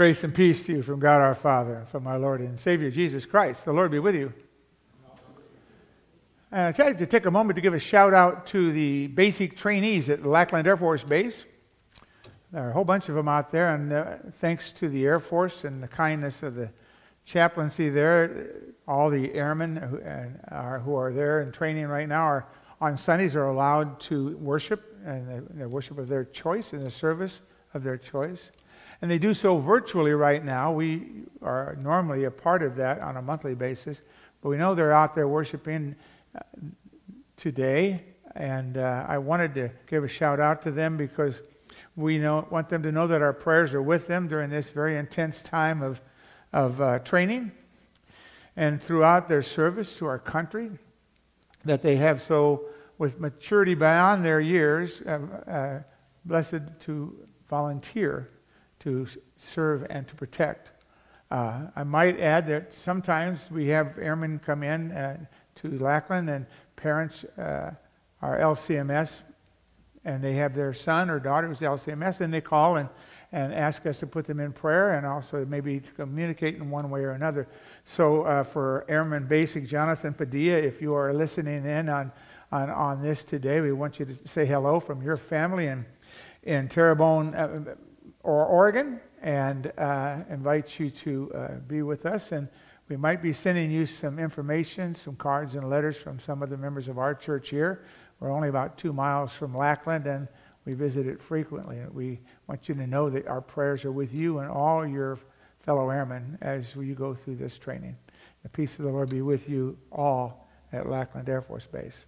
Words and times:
Grace 0.00 0.24
and 0.24 0.34
peace 0.34 0.62
to 0.62 0.72
you 0.72 0.82
from 0.82 0.98
God 0.98 1.20
our 1.20 1.34
Father, 1.34 1.84
from 1.90 2.06
our 2.06 2.18
Lord 2.18 2.40
and 2.40 2.58
Savior 2.58 2.90
Jesus 2.90 3.26
Christ. 3.26 3.66
The 3.66 3.72
Lord 3.74 3.90
be 3.90 3.98
with 3.98 4.14
you. 4.14 4.32
And 6.50 6.68
I'd 6.68 6.78
like 6.78 6.96
to 6.96 7.06
take 7.06 7.26
a 7.26 7.30
moment 7.30 7.56
to 7.56 7.60
give 7.60 7.74
a 7.74 7.78
shout 7.78 8.14
out 8.14 8.46
to 8.46 8.72
the 8.72 9.08
basic 9.08 9.58
trainees 9.58 10.08
at 10.08 10.24
Lackland 10.24 10.66
Air 10.66 10.78
Force 10.78 11.04
Base. 11.04 11.44
There 12.50 12.64
are 12.64 12.70
a 12.70 12.72
whole 12.72 12.86
bunch 12.86 13.10
of 13.10 13.14
them 13.14 13.28
out 13.28 13.50
there, 13.50 13.74
and 13.74 13.92
uh, 13.92 14.16
thanks 14.30 14.72
to 14.72 14.88
the 14.88 15.04
Air 15.04 15.20
Force 15.20 15.64
and 15.64 15.82
the 15.82 15.88
kindness 15.88 16.42
of 16.42 16.54
the 16.54 16.70
chaplaincy 17.26 17.90
there, 17.90 18.54
all 18.88 19.10
the 19.10 19.34
airmen 19.34 19.76
who 19.76 20.00
are, 20.48 20.78
who 20.78 20.94
are 20.94 21.12
there 21.12 21.42
in 21.42 21.52
training 21.52 21.88
right 21.88 22.08
now 22.08 22.22
are 22.22 22.46
on 22.80 22.96
Sundays 22.96 23.36
are 23.36 23.48
allowed 23.48 24.00
to 24.00 24.34
worship 24.38 24.96
and 25.04 25.46
the 25.60 25.68
worship 25.68 25.98
of 25.98 26.08
their 26.08 26.24
choice 26.24 26.72
in 26.72 26.82
the 26.82 26.90
service 26.90 27.42
of 27.74 27.82
their 27.82 27.98
choice. 27.98 28.50
And 29.02 29.10
they 29.10 29.18
do 29.18 29.32
so 29.32 29.58
virtually 29.58 30.12
right 30.12 30.44
now. 30.44 30.72
We 30.72 31.24
are 31.42 31.76
normally 31.80 32.24
a 32.24 32.30
part 32.30 32.62
of 32.62 32.76
that 32.76 33.00
on 33.00 33.16
a 33.16 33.22
monthly 33.22 33.54
basis, 33.54 34.02
but 34.42 34.50
we 34.50 34.56
know 34.56 34.74
they're 34.74 34.92
out 34.92 35.14
there 35.14 35.26
worshiping 35.26 35.96
uh, 36.36 36.40
today. 37.36 38.04
And 38.34 38.76
uh, 38.76 39.06
I 39.08 39.18
wanted 39.18 39.54
to 39.54 39.70
give 39.86 40.04
a 40.04 40.08
shout 40.08 40.38
out 40.38 40.62
to 40.62 40.70
them 40.70 40.96
because 40.96 41.40
we 41.96 42.18
know, 42.18 42.46
want 42.50 42.68
them 42.68 42.82
to 42.82 42.92
know 42.92 43.06
that 43.06 43.22
our 43.22 43.32
prayers 43.32 43.72
are 43.74 43.82
with 43.82 44.06
them 44.06 44.28
during 44.28 44.50
this 44.50 44.68
very 44.68 44.96
intense 44.96 45.42
time 45.42 45.82
of, 45.82 46.00
of 46.52 46.80
uh, 46.80 46.98
training 47.00 47.52
and 48.56 48.82
throughout 48.82 49.28
their 49.28 49.42
service 49.42 49.96
to 49.96 50.06
our 50.06 50.18
country, 50.18 50.70
that 51.64 51.82
they 51.82 51.96
have 51.96 52.22
so, 52.22 52.66
with 52.98 53.18
maturity 53.18 53.74
beyond 53.74 54.24
their 54.24 54.40
years, 54.40 55.00
uh, 55.02 55.18
uh 55.46 55.82
blessed 56.24 56.60
to 56.80 57.16
volunteer 57.48 58.28
to 58.80 59.06
serve 59.36 59.86
and 59.90 60.06
to 60.08 60.14
protect. 60.14 60.72
Uh, 61.30 61.68
I 61.76 61.84
might 61.84 62.18
add 62.18 62.48
that 62.48 62.72
sometimes 62.72 63.50
we 63.50 63.68
have 63.68 63.98
airmen 63.98 64.40
come 64.44 64.62
in 64.62 64.90
uh, 64.92 65.18
to 65.56 65.78
Lackland 65.78 66.28
and 66.28 66.46
parents 66.76 67.24
uh, 67.38 67.72
are 68.20 68.38
LCMS 68.38 69.20
and 70.04 70.24
they 70.24 70.32
have 70.32 70.54
their 70.54 70.72
son 70.72 71.10
or 71.10 71.20
daughter 71.20 71.46
who's 71.46 71.60
LCMS 71.60 72.20
and 72.20 72.32
they 72.32 72.40
call 72.40 72.76
and, 72.76 72.88
and 73.32 73.52
ask 73.52 73.86
us 73.86 74.00
to 74.00 74.06
put 74.06 74.24
them 74.24 74.40
in 74.40 74.52
prayer 74.52 74.94
and 74.94 75.06
also 75.06 75.44
maybe 75.44 75.78
to 75.78 75.92
communicate 75.92 76.56
in 76.56 76.70
one 76.70 76.88
way 76.90 77.00
or 77.00 77.10
another. 77.10 77.46
So 77.84 78.22
uh, 78.22 78.42
for 78.42 78.86
Airman 78.88 79.26
Basic 79.26 79.66
Jonathan 79.66 80.14
Padilla, 80.14 80.56
if 80.56 80.80
you 80.80 80.94
are 80.94 81.12
listening 81.12 81.66
in 81.66 81.88
on, 81.88 82.10
on, 82.50 82.70
on 82.70 83.02
this 83.02 83.24
today, 83.24 83.60
we 83.60 83.72
want 83.72 84.00
you 84.00 84.06
to 84.06 84.28
say 84.28 84.46
hello 84.46 84.80
from 84.80 85.02
your 85.02 85.16
family 85.16 85.66
and 85.66 85.84
in 86.42 86.68
Terrebonne, 86.68 87.34
uh, 87.34 87.74
or 88.22 88.44
Oregon 88.46 89.00
and 89.22 89.72
uh, 89.78 90.22
invite 90.30 90.78
you 90.78 90.90
to 90.90 91.32
uh, 91.34 91.48
be 91.66 91.82
with 91.82 92.06
us. 92.06 92.32
And 92.32 92.48
we 92.88 92.96
might 92.96 93.22
be 93.22 93.32
sending 93.32 93.70
you 93.70 93.86
some 93.86 94.18
information, 94.18 94.94
some 94.94 95.16
cards 95.16 95.54
and 95.54 95.68
letters 95.68 95.96
from 95.96 96.18
some 96.18 96.42
of 96.42 96.50
the 96.50 96.56
members 96.56 96.88
of 96.88 96.98
our 96.98 97.14
church 97.14 97.50
here. 97.50 97.84
We're 98.18 98.32
only 98.32 98.48
about 98.48 98.76
two 98.76 98.92
miles 98.92 99.32
from 99.32 99.56
Lackland, 99.56 100.06
and 100.06 100.28
we 100.64 100.74
visit 100.74 101.06
it 101.06 101.22
frequently. 101.22 101.78
And 101.78 101.94
we 101.94 102.20
want 102.46 102.68
you 102.68 102.74
to 102.74 102.86
know 102.86 103.08
that 103.08 103.26
our 103.26 103.40
prayers 103.40 103.84
are 103.84 103.92
with 103.92 104.12
you 104.12 104.38
and 104.38 104.50
all 104.50 104.86
your 104.86 105.18
fellow 105.60 105.90
airmen 105.90 106.38
as 106.40 106.74
you 106.74 106.94
go 106.94 107.14
through 107.14 107.36
this 107.36 107.58
training. 107.58 107.96
The 108.42 108.48
peace 108.48 108.78
of 108.78 108.84
the 108.84 108.90
Lord 108.90 109.10
be 109.10 109.22
with 109.22 109.48
you 109.48 109.78
all 109.92 110.48
at 110.72 110.88
Lackland 110.88 111.28
Air 111.28 111.42
Force 111.42 111.66
Base. 111.66 112.06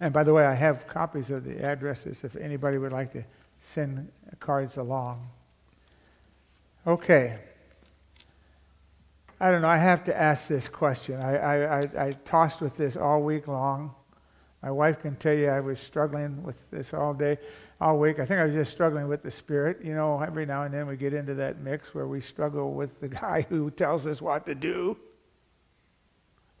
And 0.00 0.12
by 0.12 0.24
the 0.24 0.32
way, 0.32 0.44
I 0.44 0.54
have 0.54 0.86
copies 0.86 1.30
of 1.30 1.44
the 1.44 1.62
addresses 1.62 2.24
if 2.24 2.36
anybody 2.36 2.78
would 2.78 2.92
like 2.92 3.12
to 3.12 3.24
send 3.62 4.10
cards 4.40 4.76
along. 4.76 5.28
Okay. 6.86 7.38
I 9.40 9.50
don't 9.50 9.62
know. 9.62 9.68
I 9.68 9.78
have 9.78 10.04
to 10.04 10.16
ask 10.16 10.48
this 10.48 10.68
question. 10.68 11.20
I, 11.20 11.36
I, 11.36 11.78
I, 11.78 12.06
I, 12.06 12.12
tossed 12.24 12.60
with 12.60 12.76
this 12.76 12.96
all 12.96 13.22
week 13.22 13.48
long. 13.48 13.94
My 14.62 14.70
wife 14.70 15.00
can 15.00 15.16
tell 15.16 15.32
you 15.32 15.48
I 15.48 15.60
was 15.60 15.80
struggling 15.80 16.42
with 16.42 16.70
this 16.70 16.92
all 16.92 17.14
day, 17.14 17.38
all 17.80 17.98
week. 17.98 18.18
I 18.18 18.24
think 18.24 18.40
I 18.40 18.44
was 18.44 18.54
just 18.54 18.70
struggling 18.70 19.08
with 19.08 19.22
the 19.22 19.30
Spirit. 19.30 19.78
You 19.82 19.94
know, 19.94 20.20
every 20.20 20.46
now 20.46 20.64
and 20.64 20.74
then 20.74 20.86
we 20.86 20.96
get 20.96 21.14
into 21.14 21.34
that 21.34 21.60
mix 21.60 21.94
where 21.94 22.06
we 22.06 22.20
struggle 22.20 22.72
with 22.74 23.00
the 23.00 23.08
guy 23.22 23.46
who 23.48 23.70
tells 23.70 24.06
us 24.06 24.20
what 24.20 24.46
to 24.46 24.54
do. 24.54 24.96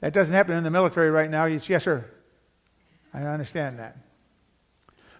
That 0.00 0.12
doesn't 0.12 0.34
happen 0.34 0.56
in 0.56 0.64
the 0.64 0.70
military 0.70 1.10
right 1.10 1.30
now. 1.30 1.46
He's, 1.46 1.68
yes, 1.68 1.84
sir. 1.84 2.04
I 3.14 3.22
understand 3.22 3.78
that. 3.78 3.96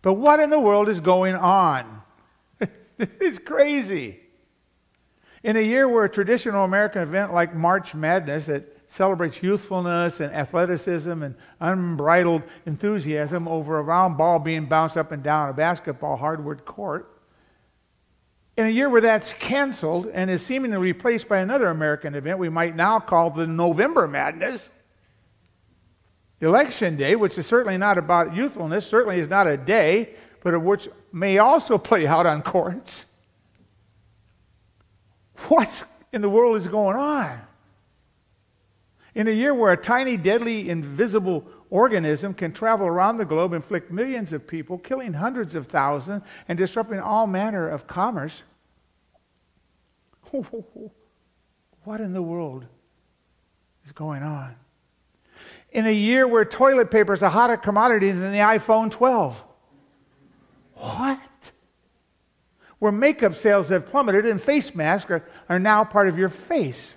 But 0.03 0.15
what 0.15 0.41
in 0.41 0.51
the 0.51 0.59
world 0.59 0.89
is 0.89 1.01
going 1.01 1.35
on? 1.35 2.03
it's 2.99 3.39
crazy. 3.39 4.21
In 5.43 5.57
a 5.57 5.61
year 5.61 5.89
where 5.89 6.05
a 6.05 6.09
traditional 6.09 6.65
American 6.65 7.03
event 7.03 7.33
like 7.33 7.55
March 7.55 7.95
Madness 7.95 8.47
that 8.47 8.79
celebrates 8.89 9.43
youthfulness 9.43 10.21
and 10.21 10.35
athleticism 10.35 11.23
and 11.23 11.35
unbridled 11.61 12.43
enthusiasm 12.67 13.49
over 13.49 13.79
a 13.79 13.83
round 13.83 14.19
ball 14.19 14.39
being 14.39 14.67
bounced 14.67 14.97
up 14.97 15.13
and 15.13 15.23
down 15.23 15.49
a 15.49 15.53
basketball 15.53 16.17
hardwood 16.17 16.65
court, 16.67 17.09
in 18.57 18.67
a 18.67 18.71
year 18.71 18.91
where 18.91 19.01
that's 19.01 19.33
canceled 19.35 20.09
and 20.13 20.31
is 20.31 20.45
seemingly 20.45 20.77
replaced 20.77 21.27
by 21.27 21.39
another 21.39 21.69
American 21.69 22.15
event 22.15 22.39
we 22.39 22.51
might 22.51 22.77
now 22.77 23.01
call 23.01 23.31
the 23.31 23.47
November 23.47 24.07
Madness, 24.07 24.69
Election 26.43 26.97
Day, 26.97 27.15
which 27.15 27.39
is 27.39 27.47
certainly 27.47 27.79
not 27.79 27.99
about 27.99 28.35
youthfulness, 28.35 28.85
certainly 28.85 29.19
is 29.19 29.29
not 29.29 29.47
a 29.47 29.57
day, 29.57 30.11
but 30.43 30.61
which 30.61 30.89
may 31.13 31.39
also 31.39 31.79
play 31.79 32.07
out 32.07 32.27
on 32.27 32.43
courts. 32.43 33.07
What 35.49 35.85
in 36.13 36.21
the 36.21 36.29
world 36.29 36.57
is 36.57 36.67
going 36.67 36.97
on? 36.97 37.41
In 39.15 39.29
a 39.29 39.31
year 39.31 39.55
where 39.55 39.73
a 39.73 39.77
tiny, 39.77 40.17
deadly, 40.17 40.69
invisible 40.69 41.47
organism 41.71 42.35
can 42.35 42.53
travel 42.53 42.87
around 42.87 43.19
the 43.19 43.25
globe, 43.25 43.53
inflict 43.53 43.93
millions 43.93 44.33
of 44.33 44.47
people, 44.47 44.79
killing 44.79 45.13
hundreds 45.13 45.55
of 45.55 45.67
thousands, 45.67 46.23
and 46.49 46.59
disrupting 46.59 46.99
all 46.99 47.27
manner 47.29 47.69
of 47.69 47.87
commerce, 47.87 48.43
what 51.85 52.01
in 52.01 52.13
the 52.13 52.23
world 52.23 52.67
is 53.85 53.93
going 53.93 54.23
on? 54.23 54.57
In 55.73 55.87
a 55.87 55.93
year 55.93 56.29
where 56.29 56.45
toilet 56.45 56.91
paper 56.91 57.13
is 57.15 57.23
a 57.23 57.31
hotter 57.31 57.57
commodity 57.57 58.11
than 58.13 58.33
the 58.33 58.39
iPhone 58.39 58.91
12. 58.91 59.43
What? 60.75 61.19
Where 62.79 62.93
makeup 62.93 63.35
sales 63.35 63.69
have 63.71 63.87
plummeted 63.87 64.27
and 64.27 64.41
face 64.41 64.75
masks 64.75 65.11
are, 65.11 65.25
are 65.49 65.59
now 65.59 65.85
part 65.85 66.09
of 66.09 66.19
your 66.19 66.29
face. 66.29 66.95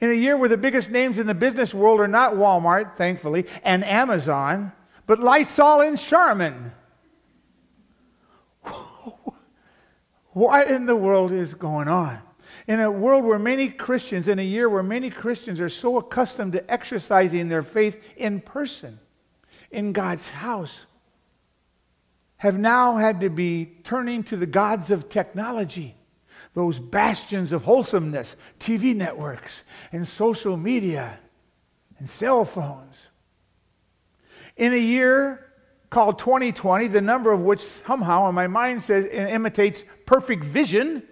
In 0.00 0.10
a 0.10 0.14
year 0.14 0.36
where 0.36 0.48
the 0.48 0.56
biggest 0.56 0.90
names 0.90 1.18
in 1.18 1.26
the 1.26 1.34
business 1.34 1.72
world 1.72 2.00
are 2.00 2.08
not 2.08 2.34
Walmart, 2.34 2.96
thankfully, 2.96 3.46
and 3.62 3.84
Amazon, 3.84 4.72
but 5.06 5.20
Lysol 5.20 5.82
and 5.82 5.98
Charmin. 5.98 6.72
what 10.32 10.68
in 10.68 10.86
the 10.86 10.96
world 10.96 11.30
is 11.30 11.54
going 11.54 11.86
on? 11.86 12.18
In 12.66 12.80
a 12.80 12.90
world 12.90 13.24
where 13.24 13.38
many 13.38 13.68
Christians, 13.68 14.26
in 14.26 14.38
a 14.38 14.42
year 14.42 14.68
where 14.68 14.82
many 14.82 15.10
Christians 15.10 15.60
are 15.60 15.68
so 15.68 15.98
accustomed 15.98 16.54
to 16.54 16.70
exercising 16.70 17.48
their 17.48 17.62
faith 17.62 18.00
in 18.16 18.40
person, 18.40 18.98
in 19.70 19.92
God's 19.92 20.28
house, 20.28 20.86
have 22.38 22.58
now 22.58 22.96
had 22.96 23.20
to 23.20 23.28
be 23.28 23.72
turning 23.84 24.22
to 24.24 24.36
the 24.36 24.46
gods 24.46 24.90
of 24.90 25.08
technology, 25.08 25.94
those 26.54 26.78
bastions 26.78 27.52
of 27.52 27.64
wholesomeness, 27.64 28.36
TV 28.58 28.94
networks, 28.94 29.64
and 29.92 30.06
social 30.06 30.56
media, 30.56 31.18
and 31.98 32.08
cell 32.08 32.44
phones. 32.44 33.08
In 34.56 34.72
a 34.72 34.78
year 34.78 35.52
called 35.90 36.18
2020, 36.18 36.88
the 36.88 37.00
number 37.00 37.30
of 37.30 37.40
which 37.40 37.60
somehow 37.60 38.28
in 38.28 38.34
my 38.34 38.46
mind 38.46 38.82
says 38.82 39.04
it 39.04 39.12
imitates 39.12 39.84
perfect 40.06 40.44
vision 40.44 41.02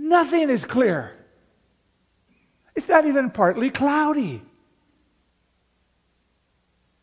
Nothing 0.00 0.48
is 0.48 0.64
clear. 0.64 1.12
It's 2.76 2.88
not 2.88 3.04
even 3.04 3.30
partly 3.30 3.68
cloudy. 3.68 4.40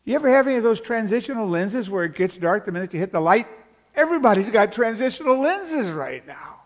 You 0.04 0.14
ever 0.14 0.30
have 0.30 0.46
any 0.46 0.56
of 0.56 0.62
those 0.62 0.80
transitional 0.80 1.46
lenses 1.46 1.90
where 1.90 2.04
it 2.04 2.14
gets 2.14 2.38
dark 2.38 2.64
the 2.64 2.72
minute 2.72 2.94
you 2.94 2.98
hit 3.00 3.12
the 3.12 3.20
light? 3.20 3.46
Everybody's 3.94 4.48
got 4.48 4.72
transitional 4.72 5.38
lenses 5.38 5.90
right 5.90 6.26
now. 6.26 6.62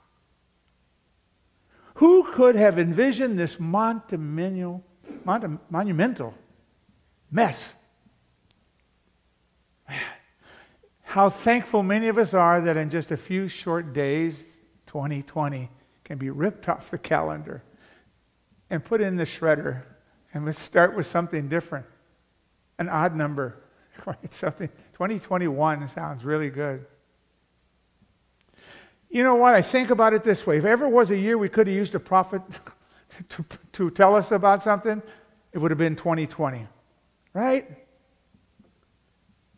Who 1.95 2.23
could 2.33 2.55
have 2.55 2.79
envisioned 2.79 3.39
this 3.39 3.59
monumental, 3.59 4.85
mess? 7.31 7.75
How 11.03 11.29
thankful 11.29 11.83
many 11.83 12.07
of 12.07 12.19
us 12.19 12.35
are 12.35 12.61
that 12.61 12.77
in 12.77 12.89
just 12.89 13.11
a 13.11 13.17
few 13.17 13.49
short 13.49 13.93
days, 13.93 14.61
2020, 14.87 15.69
can 16.11 16.19
be 16.19 16.29
ripped 16.29 16.69
off 16.69 16.91
the 16.91 16.99
calendar 16.99 17.63
and 18.69 18.85
put 18.85 19.01
in 19.01 19.15
the 19.15 19.23
shredder. 19.23 19.83
And 20.35 20.45
let's 20.45 20.59
start 20.59 20.97
with 20.97 21.07
something 21.07 21.49
different 21.49 21.87
an 22.81 22.89
odd 22.89 23.15
number. 23.15 23.63
right? 24.07 24.33
something 24.33 24.69
2021 24.95 25.87
sounds 25.87 26.25
really 26.25 26.51
good. 26.51 26.85
You 29.09 29.23
know 29.23 29.37
what? 29.37 29.55
I 29.55 29.63
think 29.63 29.91
about 29.91 30.13
it 30.13 30.25
this 30.25 30.45
way. 30.45 30.57
If 30.59 30.65
ever 30.65 30.89
was 30.89 31.13
a 31.13 31.17
year 31.17 31.39
we 31.39 31.49
could 31.49 31.69
have 31.69 31.77
used 31.77 31.95
a 31.95 32.01
prophet 32.01 32.43
to, 33.29 33.45
to 33.75 33.91
tell 33.93 34.17
us 34.17 34.33
about 34.33 34.65
something, 34.65 35.01
it 35.53 35.59
would 35.59 35.71
have 35.71 35.79
been 35.79 35.95
2020. 35.95 36.67
Right? 37.35 37.71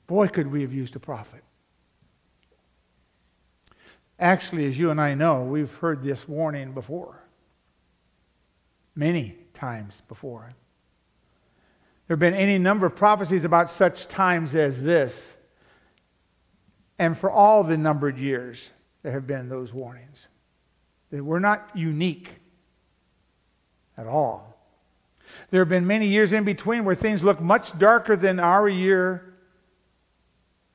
Boy, 0.06 0.28
could 0.28 0.48
we 0.48 0.60
have 0.60 0.72
used 0.74 0.96
a 0.96 1.00
prophet. 1.00 1.42
Actually, 4.22 4.66
as 4.66 4.78
you 4.78 4.92
and 4.92 5.00
I 5.00 5.14
know, 5.14 5.42
we've 5.42 5.74
heard 5.74 6.04
this 6.04 6.28
warning 6.28 6.74
before. 6.74 7.20
Many 8.94 9.36
times 9.52 10.00
before. 10.06 10.52
There 12.06 12.14
have 12.14 12.20
been 12.20 12.32
any 12.32 12.56
number 12.56 12.86
of 12.86 12.94
prophecies 12.94 13.44
about 13.44 13.68
such 13.68 14.06
times 14.06 14.54
as 14.54 14.80
this. 14.80 15.32
And 17.00 17.18
for 17.18 17.32
all 17.32 17.64
the 17.64 17.76
numbered 17.76 18.16
years, 18.16 18.70
there 19.02 19.10
have 19.10 19.26
been 19.26 19.48
those 19.48 19.72
warnings. 19.72 20.28
They 21.10 21.20
we're 21.20 21.40
not 21.40 21.72
unique 21.74 22.30
at 23.98 24.06
all. 24.06 24.56
There 25.50 25.60
have 25.62 25.68
been 25.68 25.88
many 25.88 26.06
years 26.06 26.32
in 26.32 26.44
between 26.44 26.84
where 26.84 26.94
things 26.94 27.24
look 27.24 27.40
much 27.40 27.76
darker 27.76 28.14
than 28.14 28.38
our 28.38 28.68
year 28.68 29.34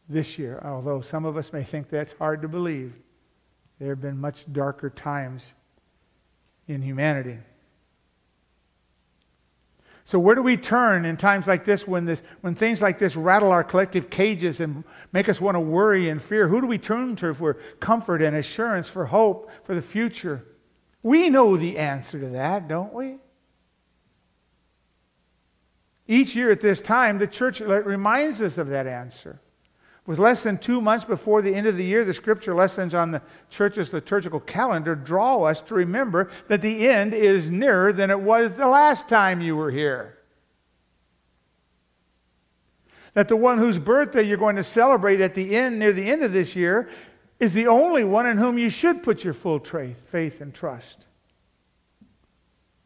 this 0.09 0.37
year, 0.37 0.61
although 0.65 0.99
some 0.99 1.23
of 1.23 1.37
us 1.37 1.53
may 1.53 1.63
think 1.63 1.89
that's 1.89 2.11
hard 2.11 2.41
to 2.41 2.49
believe. 2.49 2.93
There 3.79 3.89
have 3.89 4.01
been 4.01 4.19
much 4.19 4.45
darker 4.51 4.89
times 4.89 5.53
in 6.67 6.81
humanity. 6.81 7.37
So, 10.07 10.19
where 10.19 10.35
do 10.35 10.41
we 10.41 10.55
turn 10.55 11.03
in 11.03 11.17
times 11.17 11.47
like 11.47 11.65
this 11.65 11.85
when, 11.85 12.05
this 12.05 12.23
when 12.39 12.55
things 12.55 12.81
like 12.81 12.97
this 12.97 13.17
rattle 13.17 13.51
our 13.51 13.63
collective 13.63 14.09
cages 14.09 14.61
and 14.61 14.85
make 15.11 15.27
us 15.27 15.41
want 15.41 15.55
to 15.55 15.59
worry 15.59 16.09
and 16.09 16.21
fear? 16.21 16.47
Who 16.47 16.61
do 16.61 16.67
we 16.67 16.77
turn 16.77 17.17
to 17.17 17.33
for 17.33 17.55
comfort 17.81 18.21
and 18.21 18.33
assurance, 18.35 18.87
for 18.87 19.07
hope, 19.07 19.51
for 19.65 19.75
the 19.75 19.81
future? 19.81 20.45
We 21.03 21.29
know 21.29 21.57
the 21.57 21.77
answer 21.77 22.19
to 22.21 22.29
that, 22.29 22.69
don't 22.69 22.93
we? 22.93 23.17
Each 26.07 26.33
year 26.35 26.51
at 26.51 26.61
this 26.61 26.81
time, 26.81 27.17
the 27.17 27.27
church 27.27 27.59
reminds 27.59 28.41
us 28.41 28.57
of 28.57 28.69
that 28.69 28.87
answer. 28.87 29.41
With 30.07 30.19
less 30.19 30.41
than 30.41 30.57
two 30.57 30.79
months 30.79 31.03
before 31.03 31.41
the 31.41 31.53
end 31.53 31.67
of 31.67 31.75
the 31.75 31.83
year, 31.83 32.05
the 32.05 32.13
scripture 32.13 32.55
lessons 32.55 32.93
on 32.93 33.11
the 33.11 33.21
church's 33.49 33.91
liturgical 33.91 34.39
calendar 34.39 34.95
draw 34.95 35.43
us 35.43 35.59
to 35.63 35.75
remember 35.75 36.31
that 36.47 36.61
the 36.61 36.87
end 36.87 37.13
is 37.13 37.51
nearer 37.51 37.91
than 37.91 38.09
it 38.09 38.21
was 38.21 38.53
the 38.53 38.67
last 38.67 39.09
time 39.09 39.41
you 39.41 39.57
were 39.57 39.69
here. 39.69 40.17
That 43.15 43.27
the 43.27 43.35
one 43.35 43.57
whose 43.57 43.79
birthday 43.79 44.23
you're 44.23 44.37
going 44.37 44.55
to 44.55 44.63
celebrate 44.63 45.19
at 45.19 45.35
the 45.35 45.57
end, 45.57 45.77
near 45.77 45.91
the 45.91 46.09
end 46.09 46.23
of 46.23 46.31
this 46.31 46.55
year, 46.55 46.89
is 47.37 47.53
the 47.53 47.67
only 47.67 48.05
one 48.05 48.27
in 48.27 48.37
whom 48.37 48.57
you 48.57 48.69
should 48.69 49.03
put 49.03 49.25
your 49.25 49.33
full 49.33 49.59
faith 49.59 50.39
and 50.39 50.53
trust. 50.53 51.05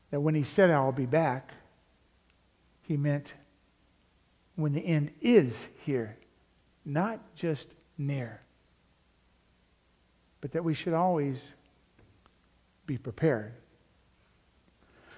That 0.09 0.21
when 0.21 0.33
he 0.33 0.43
said, 0.43 0.71
I'll 0.71 0.91
be 0.91 1.05
back, 1.05 1.53
he 2.81 2.97
meant 2.97 3.33
when 4.55 4.73
the 4.73 4.83
end 4.83 5.11
is 5.21 5.67
here 5.85 6.17
not 6.85 7.19
just 7.35 7.75
near, 7.97 8.41
but 10.39 10.51
that 10.51 10.63
we 10.63 10.73
should 10.73 10.93
always 10.93 11.39
be 12.85 12.97
prepared. 12.97 13.53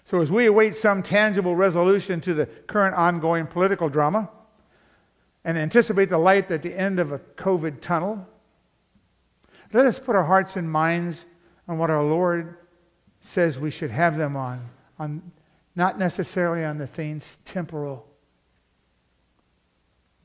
So, 0.06 0.22
as 0.22 0.30
we 0.30 0.48
await 0.48 0.76
some 0.76 1.02
tangible 1.02 1.56
resolution 1.56 2.20
to 2.22 2.34
the 2.34 2.46
current 2.46 2.96
ongoing 2.96 3.48
political 3.48 3.88
drama 3.88 4.30
and 5.46 5.58
anticipate 5.58 6.10
the 6.10 6.18
light 6.18 6.52
at 6.52 6.62
the 6.62 6.78
end 6.78 7.00
of 7.00 7.14
a 7.14 7.20
COVID 7.20 7.80
tunnel, 7.80 8.28
let 9.72 9.86
us 9.86 10.00
put 10.00 10.16
our 10.16 10.26
hearts 10.26 10.58
and 10.58 10.70
minds 10.70 11.26
on 11.68 11.78
what 11.78 11.90
our 11.90 12.04
Lord 12.04 12.58
says 13.22 13.58
we 13.58 13.72
should 13.72 13.92
have 13.92 14.18
them 14.18 14.36
on, 14.36 14.70
on 15.00 15.32
not 15.76 15.98
necessarily 15.98 16.66
on 16.66 16.78
the 16.78 16.86
things 16.86 17.40
temporal 17.46 18.06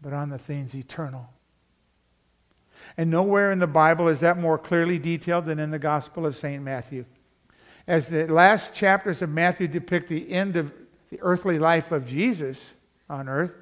but 0.02 0.12
on 0.12 0.28
the 0.28 0.38
things 0.38 0.74
eternal. 0.74 1.28
And 2.96 3.10
nowhere 3.10 3.50
in 3.50 3.58
the 3.58 3.66
Bible 3.66 4.08
is 4.08 4.20
that 4.20 4.38
more 4.38 4.58
clearly 4.58 4.98
detailed 4.98 5.46
than 5.46 5.58
in 5.58 5.70
the 5.70 5.78
Gospel 5.78 6.26
of 6.26 6.36
St. 6.36 6.62
Matthew. 6.62 7.04
As 7.86 8.08
the 8.08 8.26
last 8.26 8.74
chapters 8.74 9.22
of 9.22 9.30
Matthew 9.30 9.68
depict 9.68 10.08
the 10.08 10.30
end 10.30 10.56
of 10.56 10.72
the 11.10 11.20
earthly 11.20 11.58
life 11.58 11.90
of 11.90 12.06
Jesus 12.06 12.74
on 13.08 13.28
earth, 13.28 13.52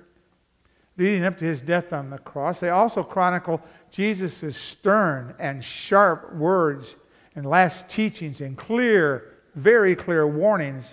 leading 0.96 1.24
up 1.24 1.38
to 1.38 1.44
his 1.44 1.62
death 1.62 1.92
on 1.92 2.10
the 2.10 2.18
cross, 2.18 2.60
they 2.60 2.70
also 2.70 3.02
chronicle 3.02 3.60
Jesus' 3.90 4.56
stern 4.56 5.34
and 5.38 5.62
sharp 5.62 6.34
words 6.34 6.96
and 7.34 7.46
last 7.46 7.88
teachings 7.88 8.40
and 8.40 8.56
clear, 8.56 9.32
very 9.54 9.94
clear 9.94 10.26
warnings 10.26 10.92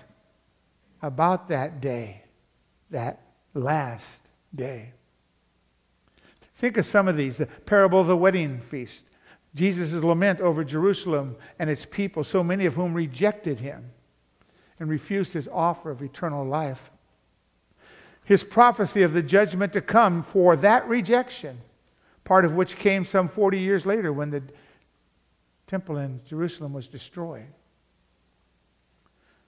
about 1.01 1.49
that 1.49 1.81
day, 1.81 2.21
that 2.91 3.21
last 3.53 4.29
day. 4.53 4.93
Think 6.63 6.77
of 6.77 6.85
some 6.85 7.09
of 7.09 7.17
these 7.17 7.35
the 7.35 7.45
parable 7.45 7.99
of 7.99 8.07
the 8.07 8.15
wedding 8.15 8.61
feast, 8.61 9.09
Jesus' 9.53 9.91
lament 10.01 10.39
over 10.39 10.63
Jerusalem 10.63 11.35
and 11.59 11.69
its 11.69 11.85
people, 11.85 12.23
so 12.23 12.41
many 12.41 12.65
of 12.65 12.75
whom 12.75 12.93
rejected 12.93 13.59
him 13.59 13.91
and 14.79 14.89
refused 14.89 15.33
his 15.33 15.49
offer 15.49 15.91
of 15.91 16.01
eternal 16.01 16.45
life. 16.45 16.89
His 18.23 18.45
prophecy 18.45 19.03
of 19.03 19.11
the 19.11 19.21
judgment 19.21 19.73
to 19.73 19.81
come 19.81 20.23
for 20.23 20.55
that 20.55 20.87
rejection, 20.87 21.59
part 22.23 22.45
of 22.45 22.53
which 22.53 22.77
came 22.77 23.03
some 23.03 23.27
40 23.27 23.59
years 23.59 23.85
later 23.85 24.13
when 24.13 24.29
the 24.29 24.43
temple 25.67 25.97
in 25.97 26.21
Jerusalem 26.25 26.71
was 26.71 26.87
destroyed. 26.87 27.51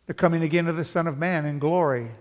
The 0.08 0.14
coming 0.14 0.44
again 0.44 0.68
of 0.68 0.76
the 0.76 0.84
Son 0.84 1.08
of 1.08 1.18
Man 1.18 1.46
in 1.46 1.60
glory 1.60 2.12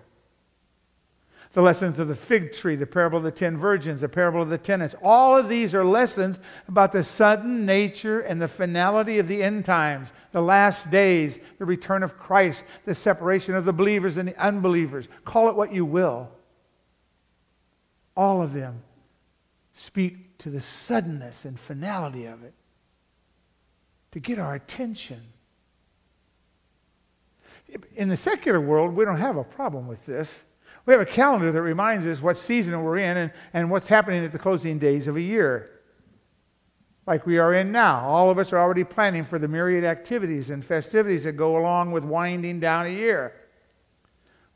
the 1.54 1.62
lessons 1.62 2.00
of 2.00 2.08
the 2.08 2.14
fig 2.16 2.52
tree, 2.52 2.74
the 2.74 2.84
parable 2.84 3.18
of 3.18 3.24
the 3.24 3.30
ten 3.30 3.56
virgins, 3.56 4.00
the 4.00 4.08
parable 4.08 4.42
of 4.42 4.50
the 4.50 4.58
tenants. 4.58 4.94
All 5.02 5.36
of 5.36 5.48
these 5.48 5.72
are 5.72 5.84
lessons 5.84 6.40
about 6.66 6.90
the 6.90 7.04
sudden 7.04 7.64
nature 7.64 8.20
and 8.20 8.42
the 8.42 8.48
finality 8.48 9.20
of 9.20 9.28
the 9.28 9.40
end 9.40 9.64
times, 9.64 10.12
the 10.32 10.42
last 10.42 10.90
days, 10.90 11.38
the 11.58 11.64
return 11.64 12.02
of 12.02 12.18
Christ, 12.18 12.64
the 12.84 12.94
separation 12.94 13.54
of 13.54 13.64
the 13.64 13.72
believers 13.72 14.16
and 14.16 14.28
the 14.28 14.36
unbelievers. 14.38 15.08
Call 15.24 15.48
it 15.48 15.54
what 15.54 15.72
you 15.72 15.84
will. 15.84 16.28
All 18.16 18.42
of 18.42 18.52
them 18.52 18.82
speak 19.72 20.38
to 20.38 20.50
the 20.50 20.60
suddenness 20.60 21.44
and 21.44 21.58
finality 21.58 22.26
of 22.26 22.42
it 22.42 22.54
to 24.10 24.18
get 24.18 24.40
our 24.40 24.54
attention. 24.54 25.20
In 27.94 28.08
the 28.08 28.17
secular 28.17 28.60
world, 28.60 28.94
we 28.94 29.05
don't 29.05 29.19
have 29.19 29.36
a 29.36 29.44
problem 29.44 29.86
with 29.86 30.05
this 30.05 30.43
we 30.86 30.93
have 30.93 31.00
a 31.00 31.06
calendar 31.06 31.50
that 31.50 31.62
reminds 31.62 32.05
us 32.06 32.20
what 32.20 32.36
season 32.36 32.82
we're 32.82 32.98
in 32.98 33.17
and, 33.17 33.32
and 33.53 33.70
what's 33.70 33.86
happening 33.86 34.24
at 34.24 34.32
the 34.32 34.38
closing 34.38 34.79
days 34.79 35.06
of 35.06 35.17
a 35.17 35.20
year. 35.20 35.70
Like 37.06 37.26
we 37.26 37.38
are 37.38 37.55
in 37.55 37.72
now. 37.72 38.00
All 38.00 38.31
of 38.31 38.38
us 38.38 38.53
are 38.53 38.58
already 38.58 38.84
planning 38.84 39.24
for 39.24 39.38
the 39.38 39.48
myriad 39.48 39.84
activities 39.84 40.50
and 40.50 40.64
festivities 40.64 41.24
that 41.24 41.32
go 41.32 41.56
along 41.56 41.93
with 41.93 42.05
winding 42.05 42.60
down 42.60 42.86
a 42.86 42.91
year. 42.91 43.34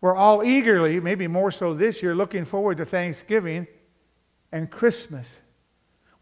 We're 0.00 0.16
all 0.16 0.44
eagerly, 0.44 1.00
maybe 1.00 1.26
more 1.26 1.50
so 1.50 1.74
this 1.74 2.02
year, 2.02 2.14
looking 2.14 2.44
forward 2.44 2.76
to 2.76 2.84
Thanksgiving 2.84 3.66
and 4.52 4.70
Christmas. 4.70 5.36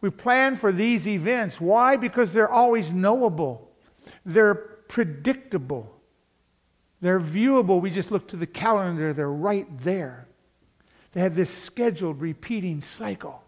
We 0.01 0.11
plan 0.11 0.57
for 0.57 0.73
these 0.73 1.07
events. 1.07 1.61
Why? 1.61 1.97
Because 1.97 2.33
they're 2.33 2.51
always 2.51 2.93
knowable, 2.93 3.71
they're 4.25 4.55
predictable. 4.55 5.96
They're 7.01 7.21
viewable. 7.21 7.81
We 7.81 7.91
just 7.91 8.11
look 8.11 8.29
to 8.29 8.37
the 8.37 8.47
calendar, 8.47 9.13
they're 9.13 9.29
right 9.29 9.67
there. 9.81 10.27
They 11.13 11.21
have 11.21 11.35
this 11.35 11.51
scheduled 11.51 12.21
repeating 12.21 12.81
cycle. 12.81 13.43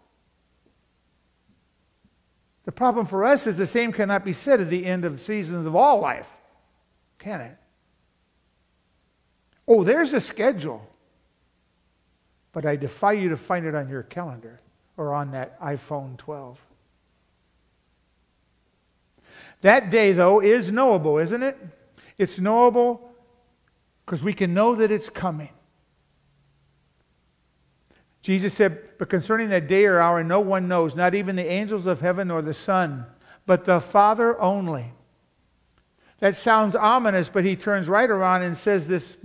The 2.65 2.71
problem 2.71 3.05
for 3.05 3.25
us 3.25 3.47
is 3.47 3.57
the 3.57 3.67
same 3.67 3.91
cannot 3.91 4.23
be 4.23 4.33
said 4.33 4.61
at 4.61 4.69
the 4.69 4.85
end 4.85 5.05
of 5.05 5.13
the 5.13 5.17
seasons 5.17 5.65
of 5.65 5.75
all 5.75 5.99
life, 5.99 6.27
can 7.17 7.41
it? 7.41 7.57
Oh, 9.67 9.83
there's 9.83 10.13
a 10.13 10.21
schedule. 10.21 10.87
But 12.51 12.65
I 12.65 12.75
defy 12.75 13.13
you 13.13 13.29
to 13.29 13.37
find 13.37 13.65
it 13.65 13.75
on 13.75 13.87
your 13.87 14.03
calendar 14.03 14.59
or 14.97 15.13
on 15.13 15.31
that 15.31 15.59
iPhone 15.61 16.17
12. 16.17 16.59
That 19.61 19.89
day, 19.91 20.13
though, 20.13 20.41
is 20.41 20.71
knowable, 20.71 21.17
isn't 21.17 21.43
it? 21.43 21.57
It's 22.17 22.39
knowable 22.39 23.08
because 24.09 24.23
we 24.23 24.33
can 24.33 24.55
know 24.55 24.73
that 24.73 24.89
it's 24.89 25.07
coming. 25.07 25.49
Jesus 28.23 28.55
said, 28.55 28.97
But 28.97 29.07
concerning 29.07 29.49
that 29.49 29.67
day 29.67 29.85
or 29.85 29.99
hour, 29.99 30.23
no 30.23 30.39
one 30.39 30.67
knows, 30.67 30.95
not 30.95 31.13
even 31.13 31.35
the 31.35 31.45
angels 31.45 31.85
of 31.85 32.01
heaven 32.01 32.31
or 32.31 32.41
the 32.41 32.55
Son, 32.55 33.05
but 33.45 33.65
the 33.65 33.79
Father 33.79 34.41
only. 34.41 34.93
That 36.21 36.35
sounds 36.35 36.73
ominous, 36.73 37.29
but 37.29 37.45
he 37.45 37.55
turns 37.55 37.87
right 37.87 38.09
around 38.09 38.41
and 38.41 38.57
says 38.57 38.87
this 38.87 39.15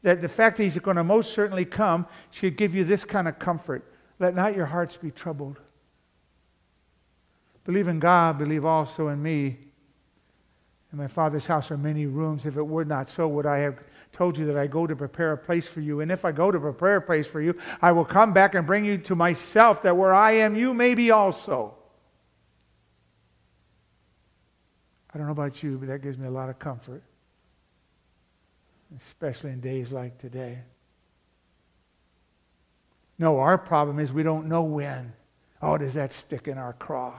that 0.00 0.22
the 0.22 0.30
fact 0.30 0.56
that 0.56 0.62
he's 0.62 0.78
going 0.78 0.96
to 0.96 1.04
most 1.04 1.34
certainly 1.34 1.66
come 1.66 2.06
should 2.30 2.56
give 2.56 2.74
you 2.74 2.84
this 2.84 3.04
kind 3.04 3.28
of 3.28 3.38
comfort. 3.38 3.84
Let 4.18 4.34
not 4.34 4.56
your 4.56 4.64
hearts 4.64 4.96
be 4.96 5.10
troubled. 5.10 5.60
Believe 7.64 7.86
in 7.86 7.98
God, 7.98 8.38
believe 8.38 8.64
also 8.64 9.08
in 9.08 9.22
me. 9.22 9.58
In 10.90 10.98
my 10.98 11.06
Father's 11.06 11.46
house 11.46 11.70
are 11.70 11.76
many 11.76 12.06
rooms. 12.06 12.46
If 12.46 12.56
it 12.56 12.62
were 12.62 12.86
not 12.86 13.10
so, 13.10 13.28
would 13.28 13.44
I 13.44 13.58
have 13.58 13.78
told 14.12 14.36
you 14.36 14.46
that 14.46 14.56
I 14.56 14.66
go 14.66 14.86
to 14.86 14.94
prepare 14.94 15.32
a 15.32 15.38
place 15.38 15.66
for 15.66 15.80
you? 15.80 16.00
And 16.00 16.12
if 16.12 16.24
I 16.24 16.32
go 16.32 16.50
to 16.50 16.60
prepare 16.60 16.96
a 16.96 17.02
place 17.02 17.26
for 17.26 17.40
you, 17.40 17.56
I 17.80 17.92
will 17.92 18.04
come 18.04 18.32
back 18.32 18.54
and 18.54 18.66
bring 18.66 18.84
you 18.84 18.98
to 18.98 19.16
myself, 19.16 19.82
that 19.82 19.96
where 19.96 20.14
I 20.14 20.32
am, 20.32 20.54
you 20.54 20.74
may 20.74 20.94
be 20.94 21.10
also. 21.10 21.74
I 25.14 25.18
don't 25.18 25.26
know 25.26 25.32
about 25.32 25.62
you, 25.62 25.78
but 25.78 25.88
that 25.88 26.02
gives 26.02 26.16
me 26.16 26.26
a 26.26 26.30
lot 26.30 26.48
of 26.48 26.58
comfort, 26.58 27.02
especially 28.96 29.50
in 29.50 29.60
days 29.60 29.92
like 29.92 30.18
today. 30.18 30.58
No, 33.18 33.38
our 33.38 33.58
problem 33.58 33.98
is 33.98 34.12
we 34.12 34.22
don't 34.22 34.48
know 34.48 34.62
when. 34.62 35.12
Oh, 35.60 35.78
does 35.78 35.94
that 35.94 36.12
stick 36.12 36.48
in 36.48 36.58
our 36.58 36.72
craw? 36.72 37.14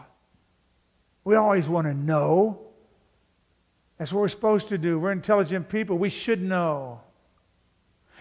We 1.23 1.35
always 1.35 1.69
want 1.69 1.87
to 1.87 1.93
know. 1.93 2.59
That's 4.03 4.11
what 4.11 4.19
we're 4.19 4.27
supposed 4.27 4.67
to 4.67 4.77
do. 4.77 4.99
We're 4.99 5.13
intelligent 5.13 5.69
people. 5.69 5.97
We 5.97 6.09
should 6.09 6.41
know. 6.41 6.99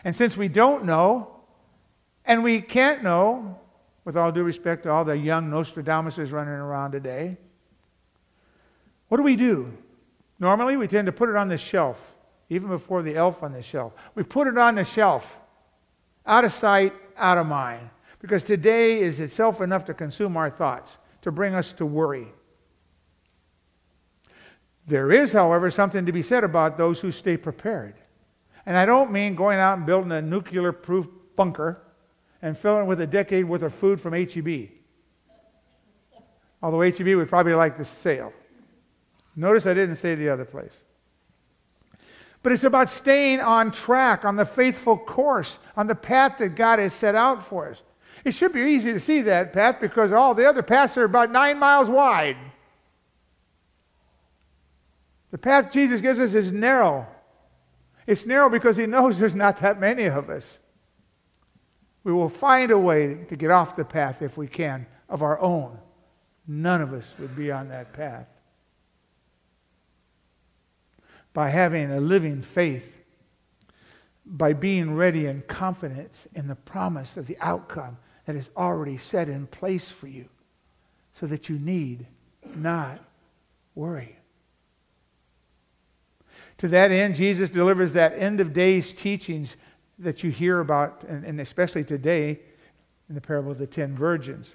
And 0.05 0.15
since 0.15 0.37
we 0.37 0.47
don't 0.47 0.85
know, 0.85 1.41
and 2.25 2.45
we 2.45 2.61
can't 2.61 3.03
know, 3.03 3.59
with 4.05 4.17
all 4.17 4.31
due 4.31 4.45
respect 4.45 4.85
to 4.85 4.93
all 4.93 5.05
the 5.05 5.17
young 5.17 5.51
Nostradamuses 5.51 6.31
running 6.31 6.55
around 6.55 6.93
today, 6.93 7.37
what 9.09 9.17
do 9.17 9.25
we 9.25 9.35
do? 9.35 9.77
Normally, 10.39 10.77
we 10.77 10.87
tend 10.87 11.07
to 11.07 11.13
put 11.13 11.29
it 11.29 11.35
on 11.35 11.49
the 11.49 11.59
shelf, 11.59 12.01
even 12.49 12.69
before 12.69 13.03
the 13.03 13.17
elf 13.17 13.43
on 13.43 13.53
the 13.53 13.61
shelf. 13.61 13.93
We 14.15 14.23
put 14.23 14.47
it 14.47 14.57
on 14.57 14.77
the 14.77 14.85
shelf, 14.85 15.37
out 16.25 16.45
of 16.45 16.53
sight, 16.53 16.93
out 17.17 17.39
of 17.39 17.49
mind, 17.49 17.91
because 18.21 18.45
today 18.45 19.01
is 19.01 19.19
itself 19.19 19.61
enough 19.61 19.85
to 19.87 19.95
consume 19.95 20.37
our 20.37 20.49
thoughts, 20.49 20.99
to 21.23 21.33
bring 21.33 21.57
us 21.57 21.73
to 21.73 21.85
worry. 21.85 22.29
There 24.87 25.13
is, 25.13 25.33
however, 25.33 25.71
something 25.71 26.07
to 26.07 26.13
be 26.13 26.23
said 26.23 26.45
about 26.45 26.77
those 26.77 27.01
who 27.01 27.13
stay 27.13 27.37
prepared. 27.37 27.95
And 28.67 28.77
I 28.77 28.87
don't 28.87 29.13
mean 29.13 29.35
going 29.35 29.59
out 29.59 29.77
and 29.77 29.87
building 29.87 30.13
a 30.13 30.23
nuclear 30.23 30.73
proof 30.73 31.07
bunker 31.37 31.83
and 32.41 32.59
filling 32.59 32.85
it 32.85 32.89
with 32.89 33.01
a 33.01 33.07
decade 33.07 33.45
worth 33.45 33.63
of 33.63 33.75
food 33.75 34.01
from 34.01 34.13
HEB. 34.13 34.69
Although 36.63 36.81
HEB 36.81 37.17
would 37.17 37.29
probably 37.29 37.55
like 37.55 37.79
the 37.79 37.85
sale. 37.85 38.33
Notice 39.35 39.67
I 39.67 39.75
didn't 39.75 39.97
say 39.97 40.15
the 40.15 40.29
other 40.29 40.45
place. 40.45 40.77
But 42.43 42.53
it's 42.53 42.65
about 42.65 42.89
staying 42.89 43.41
on 43.41 43.71
track, 43.71 44.25
on 44.25 44.37
the 44.37 44.45
faithful 44.45 44.99
course, 44.99 45.59
on 45.77 45.87
the 45.87 45.95
path 45.95 46.39
that 46.39 46.51
God 46.51 46.81
has 46.81 46.93
set 46.93 47.15
out 47.15 47.47
for 47.47 47.71
us. 47.71 47.83
It 48.25 48.35
should 48.35 48.53
be 48.53 48.61
easy 48.61 48.93
to 48.93 49.01
see 49.01 49.23
that 49.23 49.53
path 49.53 49.81
because 49.81 50.13
all 50.13 50.35
the 50.35 50.49
other 50.49 50.63
paths 50.63 50.97
are 50.97 51.05
about 51.05 51.31
nine 51.31 51.59
miles 51.59 51.89
wide. 51.89 52.37
The 55.33 55.39
path 55.39 55.73
Jesus 55.73 56.01
gives 56.01 56.21
us 56.21 56.35
is 56.35 56.53
narrow. 56.53 57.07
It's 58.07 58.27
narrow 58.27 58.49
because 58.49 58.77
he 58.77 58.87
knows 58.87 59.19
there's 59.19 59.35
not 59.35 59.57
that 59.59 59.81
many 59.81 60.05
of 60.05 60.31
us. 60.31 60.59
We 62.05 62.13
will 62.13 62.29
find 62.29 62.71
a 62.71 62.79
way 62.79 63.25
to 63.29 63.37
get 63.37 63.51
off 63.51 63.75
the 63.75 63.85
path 63.85 64.23
if 64.23 64.37
we 64.37 64.47
can 64.47 64.87
of 65.09 65.23
our 65.23 65.41
own. 65.41 65.79
None 66.47 66.83
of 66.83 66.93
us 66.93 67.15
would 67.19 67.35
be 67.35 67.51
on 67.51 67.69
that 67.69 67.93
path 67.93 68.29
by 71.33 71.49
having 71.49 71.91
a 71.91 72.01
living 72.01 72.43
faith, 72.43 72.95
by 74.27 74.53
being 74.53 74.95
ready 74.95 75.27
and 75.27 75.47
confidence 75.47 76.29
in 76.35 76.47
the 76.47 76.55
promise 76.55 77.17
of 77.17 77.27
the 77.27 77.39
outcome 77.41 77.97
that 78.27 78.37
is 78.37 78.51
already 78.55 78.99
set 78.99 79.31
in 79.31 79.47
place 79.47 79.89
for 79.89 80.09
you, 80.09 80.29
so 81.15 81.27
that 81.27 81.49
you 81.49 81.59
need 81.59 82.07
not 82.55 82.99
worry. 83.75 84.19
To 86.63 86.69
that 86.69 86.93
end, 86.93 87.17
Jesus 87.17 87.51
delivers 87.51 87.93
that 87.95 88.17
end 88.17 88.41
of 88.41 88.53
days 88.53 88.93
teachings 88.93 89.57
that 89.99 90.23
you 90.23 90.31
hear 90.31 90.61
about, 90.61 91.03
and, 91.03 91.41
especially 91.41 91.83
today 91.83 92.39
in 93.09 93.17
the 93.17 93.21
parable 93.21 93.51
of 93.51 93.59
the 93.59 93.67
ten 93.67 93.97
virgins 93.97 94.55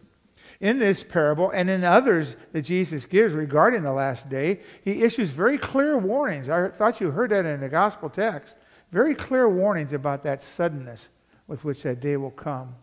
in 0.61 0.79
this 0.79 1.03
parable 1.03 1.51
and 1.51 1.69
in 1.69 1.83
others 1.83 2.37
that 2.53 2.61
Jesus 2.61 3.05
gives 3.05 3.33
regarding 3.33 3.83
the 3.83 3.91
last 3.91 4.29
day, 4.29 4.61
he 4.85 5.03
issues 5.03 5.31
very 5.31 5.57
clear 5.57 5.97
warnings. 5.97 6.47
I 6.47 6.69
thought 6.69 7.01
you 7.01 7.11
heard 7.11 7.31
that 7.31 7.45
in 7.45 7.59
the 7.59 7.67
gospel 7.67 8.09
text. 8.09 8.55
Very 8.93 9.13
clear 9.13 9.49
warnings 9.49 9.91
about 9.91 10.23
that 10.23 10.41
suddenness 10.41 11.09
with 11.45 11.65
which 11.65 11.83
that 11.83 11.99
day 11.99 12.15
will 12.15 12.31
come. 12.31 12.73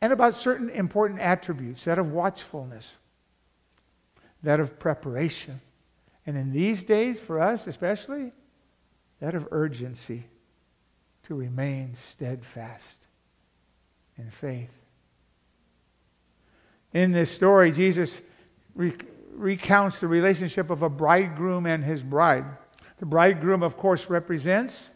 And 0.00 0.12
about 0.12 0.36
certain 0.36 0.70
important 0.70 1.18
attributes 1.18 1.82
that 1.82 1.98
of 1.98 2.12
watchfulness, 2.12 2.94
that 4.44 4.60
of 4.60 4.78
preparation. 4.78 5.60
And 6.26 6.36
in 6.36 6.52
these 6.52 6.84
days, 6.84 7.18
for 7.18 7.40
us 7.40 7.66
especially, 7.66 8.32
that 9.20 9.34
of 9.34 9.48
urgency 9.50 10.24
to 11.24 11.34
remain 11.34 11.94
steadfast 11.94 13.06
in 14.16 14.30
faith. 14.30 14.70
In 16.92 17.12
this 17.12 17.30
story, 17.30 17.70
Jesus 17.70 18.20
re- 18.74 18.96
recounts 19.34 19.98
the 19.98 20.08
relationship 20.08 20.70
of 20.70 20.82
a 20.82 20.88
bridegroom 20.88 21.66
and 21.66 21.84
his 21.84 22.02
bride. 22.02 22.44
The 22.98 23.06
bridegroom, 23.06 23.62
of 23.62 23.76
course, 23.76 24.10
represents 24.10 24.90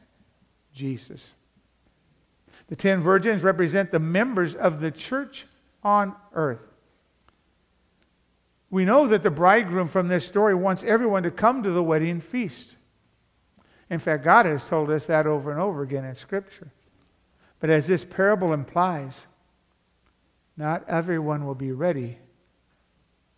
Jesus. 0.75 1.35
The 2.69 2.77
ten 2.77 3.01
virgins 3.01 3.43
represent 3.43 3.93
the 3.93 4.01
members 4.01 4.55
of 4.55 4.81
the 4.81 4.91
church 4.91 5.47
on 5.83 6.15
earth. 6.33 6.74
We 8.75 8.85
know 8.85 9.07
that 9.07 9.23
the 9.23 9.31
bridegroom 9.31 9.87
from 9.87 10.09
this 10.09 10.27
story 10.27 10.53
wants 10.53 10.83
everyone 10.83 11.23
to 11.23 11.31
come 11.31 11.63
to 11.63 11.71
the 11.71 11.81
wedding 11.81 12.21
feast. 12.21 12.75
In 13.89 14.01
fact, 14.01 14.25
God 14.25 14.47
has 14.47 14.65
told 14.65 14.91
us 14.91 15.07
that 15.07 15.29
over 15.29 15.53
and 15.53 15.61
over 15.61 15.83
again 15.83 16.05
in 16.05 16.17
Scripture. 16.17 16.73
But 17.61 17.71
as 17.71 17.87
this 17.87 18.05
parable 18.05 18.53
implies, 18.53 19.27
not 20.57 20.83
everyone 20.89 21.47
will 21.47 21.55
be 21.55 21.71
ready 21.71 22.19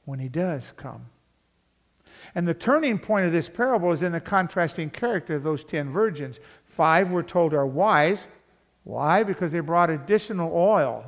when 0.06 0.20
he 0.20 0.30
does 0.30 0.72
come. 0.74 1.04
And 2.34 2.48
the 2.48 2.54
turning 2.54 2.98
point 2.98 3.26
of 3.26 3.32
this 3.32 3.50
parable 3.50 3.92
is 3.92 4.02
in 4.02 4.12
the 4.12 4.22
contrasting 4.22 4.88
character 4.88 5.34
of 5.34 5.42
those 5.42 5.64
ten 5.64 5.92
virgins. 5.92 6.40
Five, 6.64 7.10
we're 7.10 7.22
told, 7.22 7.52
are 7.52 7.66
wise. 7.66 8.26
Why? 8.84 9.22
Because 9.22 9.52
they 9.52 9.60
brought 9.60 9.90
additional 9.90 10.50
oil, 10.56 11.04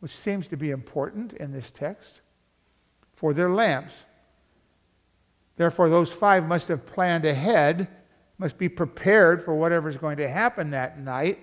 which 0.00 0.16
seems 0.16 0.48
to 0.48 0.56
be 0.56 0.72
important 0.72 1.34
in 1.34 1.52
this 1.52 1.70
text, 1.70 2.22
for 3.20 3.34
their 3.34 3.50
lamps. 3.50 3.92
Therefore, 5.56 5.90
those 5.90 6.10
five 6.10 6.48
must 6.48 6.68
have 6.68 6.86
planned 6.86 7.26
ahead, 7.26 7.86
must 8.38 8.56
be 8.56 8.66
prepared 8.66 9.44
for 9.44 9.54
whatever's 9.54 9.98
going 9.98 10.16
to 10.16 10.28
happen 10.28 10.70
that 10.70 10.98
night, 10.98 11.38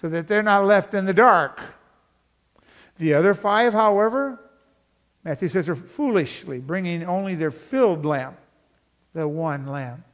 so 0.00 0.08
that 0.08 0.26
they're 0.26 0.42
not 0.42 0.64
left 0.64 0.94
in 0.94 1.04
the 1.04 1.12
dark. 1.12 1.60
The 2.96 3.12
other 3.12 3.34
five, 3.34 3.74
however, 3.74 4.40
Matthew 5.24 5.48
says, 5.48 5.68
are 5.68 5.74
foolishly 5.74 6.58
bringing 6.58 7.04
only 7.04 7.34
their 7.34 7.50
filled 7.50 8.06
lamp, 8.06 8.38
the 9.12 9.28
one 9.28 9.66
lamp, 9.66 10.04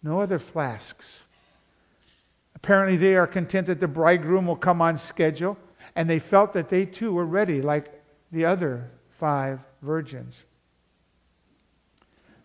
no 0.00 0.20
other 0.20 0.38
flasks. 0.38 1.24
Apparently, 2.54 2.96
they 2.96 3.16
are 3.16 3.26
content 3.26 3.66
that 3.66 3.80
the 3.80 3.88
bridegroom 3.88 4.46
will 4.46 4.54
come 4.54 4.80
on 4.80 4.96
schedule, 4.96 5.58
and 5.96 6.08
they 6.08 6.20
felt 6.20 6.52
that 6.52 6.68
they 6.68 6.86
too 6.86 7.12
were 7.12 7.26
ready, 7.26 7.60
like 7.60 8.00
the 8.30 8.44
other 8.44 8.90
five 9.20 9.60
virgins. 9.82 10.44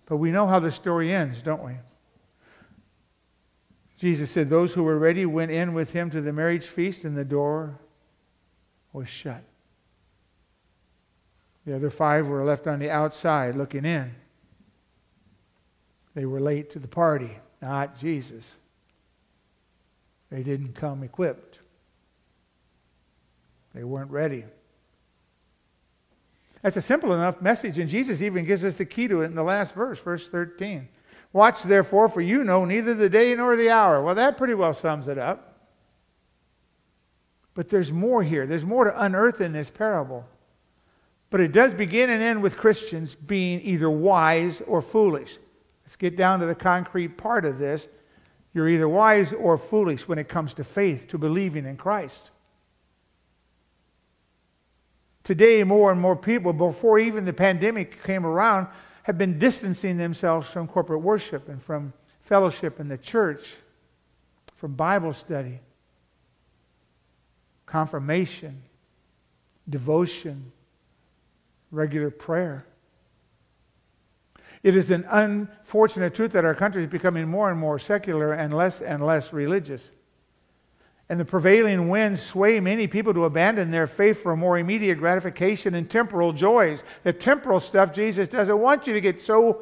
But 0.05 0.17
we 0.17 0.29
know 0.29 0.46
how 0.46 0.60
the 0.60 0.72
story 0.72 1.12
ends, 1.12 1.41
don't 1.41 1.63
we? 1.63 1.74
Jesus 3.98 4.29
said, 4.29 4.50
Those 4.50 4.74
who 4.74 4.84
were 4.84 5.00
ready 5.00 5.25
went 5.25 5.51
in 5.51 5.74
with 5.74 5.91
him 5.91 6.12
to 6.12 6.22
the 6.22 6.34
marriage 6.34 6.67
feast, 6.67 7.05
and 7.05 7.17
the 7.17 7.25
door 7.25 7.79
was 8.91 9.08
shut. 9.08 9.41
The 11.65 11.75
other 11.75 11.89
five 11.89 12.27
were 12.27 12.44
left 12.44 12.67
on 12.67 12.79
the 12.79 12.91
outside 12.91 13.55
looking 13.55 13.86
in. 13.86 14.13
They 16.13 16.25
were 16.25 16.41
late 16.41 16.70
to 16.72 16.79
the 16.79 16.88
party, 16.88 17.39
not 17.62 17.98
Jesus. 17.98 18.55
They 20.29 20.44
didn't 20.44 20.74
come 20.75 21.03
equipped, 21.03 21.60
they 23.74 23.86
weren't 23.86 24.12
ready. 24.12 24.44
That's 26.62 26.78
a 26.78 26.82
simple 26.82 27.14
enough 27.14 27.42
message, 27.42 27.78
and 27.78 27.90
Jesus 27.90 28.22
even 28.22 28.46
gives 28.46 28.64
us 28.64 28.76
the 28.76 28.86
key 28.86 29.08
to 29.08 29.22
it 29.22 29.26
in 29.26 29.36
the 29.36 29.44
last 29.44 29.76
verse, 29.76 30.00
verse 30.00 30.28
13. 30.28 30.88
Watch 31.32 31.64
therefore, 31.64 32.10
for 32.10 32.22
you 32.22 32.44
know 32.44 32.66
neither 32.66 32.94
the 32.94 33.10
day 33.10 33.36
nor 33.36 33.56
the 33.56 33.70
hour. 33.70 34.02
Well, 34.02 34.16
that 34.16 34.38
pretty 34.38 34.54
well 34.54 34.74
sums 34.74 35.08
it 35.08 35.18
up. 35.18 35.56
But 37.54 37.70
there's 37.70 37.92
more 37.92 38.24
here. 38.24 38.46
There's 38.46 38.66
more 38.66 38.86
to 38.86 39.02
unearth 39.04 39.42
in 39.42 39.54
this 39.54 39.70
parable. 39.70 40.26
But 41.30 41.42
it 41.42 41.52
does 41.52 41.74
begin 41.74 42.10
and 42.10 42.24
end 42.24 42.42
with 42.42 42.58
Christians 42.58 43.16
being 43.16 43.62
either 43.62 43.90
wise 43.90 44.62
or 44.68 44.82
foolish. 44.82 45.38
Let's 45.84 45.96
get 45.96 46.16
down 46.16 46.40
to 46.40 46.46
the 46.46 46.56
concrete 46.56 47.18
part 47.18 47.46
of 47.46 47.60
this. 47.60 47.88
You're 48.54 48.70
either 48.70 48.88
wise 48.88 49.34
or 49.34 49.58
foolish 49.58 50.08
when 50.08 50.18
it 50.18 50.30
comes 50.30 50.54
to 50.56 50.64
faith, 50.64 51.08
to 51.10 51.18
believing 51.18 51.66
in 51.66 51.78
Christ. 51.78 52.32
Today, 55.25 55.63
more 55.63 55.91
and 55.91 56.00
more 56.00 56.15
people, 56.15 56.53
before 56.53 57.00
even 57.00 57.25
the 57.25 57.34
pandemic 57.34 58.03
came 58.03 58.27
around, 58.27 58.67
have 59.03 59.17
been 59.17 59.39
distancing 59.39 59.98
themselves 59.98 60.48
from 60.48 60.67
corporate 60.67 61.01
worship 61.01 61.50
and 61.50 61.62
from 61.62 61.94
fellowship 62.22 62.79
in 62.79 62.88
the 62.88 62.98
church, 63.00 63.55
from 64.55 64.75
Bible 64.75 65.13
study, 65.13 65.60
confirmation, 67.65 68.62
devotion, 69.67 70.51
regular 71.72 72.12
prayer. 72.12 72.67
It 74.62 74.75
is 74.75 74.91
an 74.91 75.08
unfortunate 75.10 76.13
truth 76.13 76.34
that 76.34 76.46
our 76.46 76.55
country 76.55 76.84
is 76.84 76.89
becoming 76.89 77.27
more 77.27 77.50
and 77.50 77.60
more 77.60 77.79
secular 77.79 78.34
and 78.34 78.53
less 78.53 78.79
and 78.79 79.03
less 79.03 79.34
religious. 79.34 79.91
And 81.08 81.20
the 81.20 81.26
prevailing 81.26 81.88
winds 81.90 82.22
sway 82.22 82.60
many 82.60 82.88
people 82.88 83.14
to 83.14 83.26
abandon 83.26 83.70
their 83.70 83.86
faith 83.86 84.24
for 84.24 84.36
more 84.36 84.58
immediate 84.58 84.98
gratification 84.98 85.76
and 85.76 85.90
temporal 85.90 86.34
joys. 86.34 86.84
The 87.04 87.14
temporal 87.14 87.60
stuff 87.60 87.94
Jesus 87.94 88.28
doesn't 88.28 88.60
want 88.60 88.88
you 88.88 88.94
to 88.94 89.02
get 89.02 89.22
so 89.22 89.62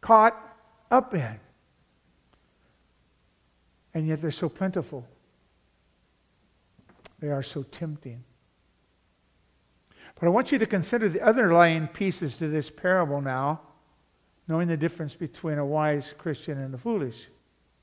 caught 0.00 0.36
up 0.90 1.14
in. 1.14 1.38
And 3.94 4.08
yet 4.08 4.20
they're 4.20 4.30
so 4.30 4.48
plentiful, 4.48 5.06
they 7.20 7.28
are 7.28 7.42
so 7.42 7.62
tempting. 7.62 8.24
But 10.18 10.26
I 10.26 10.30
want 10.30 10.52
you 10.52 10.58
to 10.58 10.66
consider 10.66 11.08
the 11.08 11.20
underlying 11.20 11.88
pieces 11.88 12.36
to 12.38 12.48
this 12.48 12.70
parable 12.70 13.20
now, 13.20 13.60
knowing 14.48 14.68
the 14.68 14.76
difference 14.76 15.14
between 15.14 15.58
a 15.58 15.66
wise 15.66 16.14
Christian 16.16 16.58
and 16.58 16.74
a 16.74 16.78
foolish 16.78 17.28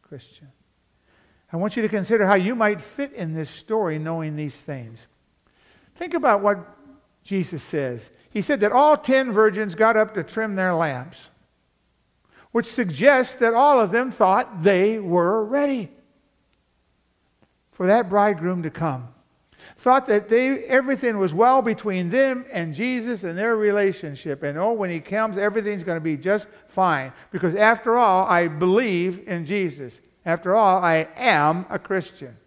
Christian. 0.01 0.47
I 1.51 1.57
want 1.57 1.75
you 1.75 1.81
to 1.81 1.89
consider 1.89 2.25
how 2.25 2.35
you 2.35 2.55
might 2.55 2.79
fit 2.79 3.13
in 3.13 3.33
this 3.33 3.49
story 3.49 3.97
knowing 3.97 4.35
these 4.35 4.59
things. 4.59 5.05
Think 5.95 6.13
about 6.13 6.41
what 6.41 6.59
Jesus 7.23 7.63
says. 7.63 8.09
He 8.29 8.41
said 8.41 8.59
that 8.59 8.71
all 8.71 8.95
ten 8.95 9.31
virgins 9.31 9.75
got 9.75 9.97
up 9.97 10.13
to 10.13 10.23
trim 10.23 10.55
their 10.55 10.75
lamps, 10.75 11.29
which 12.51 12.67
suggests 12.67 13.35
that 13.35 13.53
all 13.53 13.79
of 13.79 13.91
them 13.91 14.11
thought 14.11 14.63
they 14.63 14.99
were 14.99 15.43
ready 15.43 15.89
for 17.71 17.87
that 17.87 18.09
bridegroom 18.09 18.63
to 18.63 18.69
come. 18.69 19.07
Thought 19.77 20.07
that 20.07 20.29
they, 20.29 20.59
everything 20.65 21.17
was 21.17 21.33
well 21.33 21.61
between 21.61 22.09
them 22.09 22.45
and 22.51 22.73
Jesus 22.73 23.23
and 23.23 23.37
their 23.37 23.55
relationship. 23.55 24.43
And 24.43 24.57
oh, 24.57 24.73
when 24.73 24.89
he 24.89 24.99
comes, 24.99 25.37
everything's 25.37 25.83
going 25.83 25.97
to 25.97 26.03
be 26.03 26.17
just 26.17 26.47
fine. 26.67 27.13
Because 27.31 27.55
after 27.55 27.97
all, 27.97 28.25
I 28.27 28.47
believe 28.47 29.27
in 29.27 29.45
Jesus. 29.45 29.99
After 30.29 30.55
all, 30.55 30.83
I 30.83 31.07
am 31.15 31.65
a 31.71 31.79
Christian. 31.79 32.37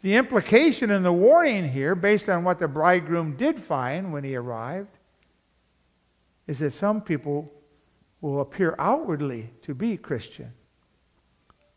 The 0.00 0.16
implication 0.16 0.90
and 0.90 1.04
the 1.04 1.12
warning 1.12 1.68
here, 1.68 1.94
based 1.94 2.30
on 2.30 2.44
what 2.44 2.58
the 2.58 2.66
bridegroom 2.66 3.36
did 3.36 3.60
find 3.60 4.10
when 4.10 4.24
he 4.24 4.34
arrived, 4.34 4.96
is 6.46 6.60
that 6.60 6.70
some 6.70 7.02
people 7.02 7.52
will 8.22 8.40
appear 8.40 8.74
outwardly 8.78 9.50
to 9.60 9.74
be 9.74 9.98
Christian, 9.98 10.54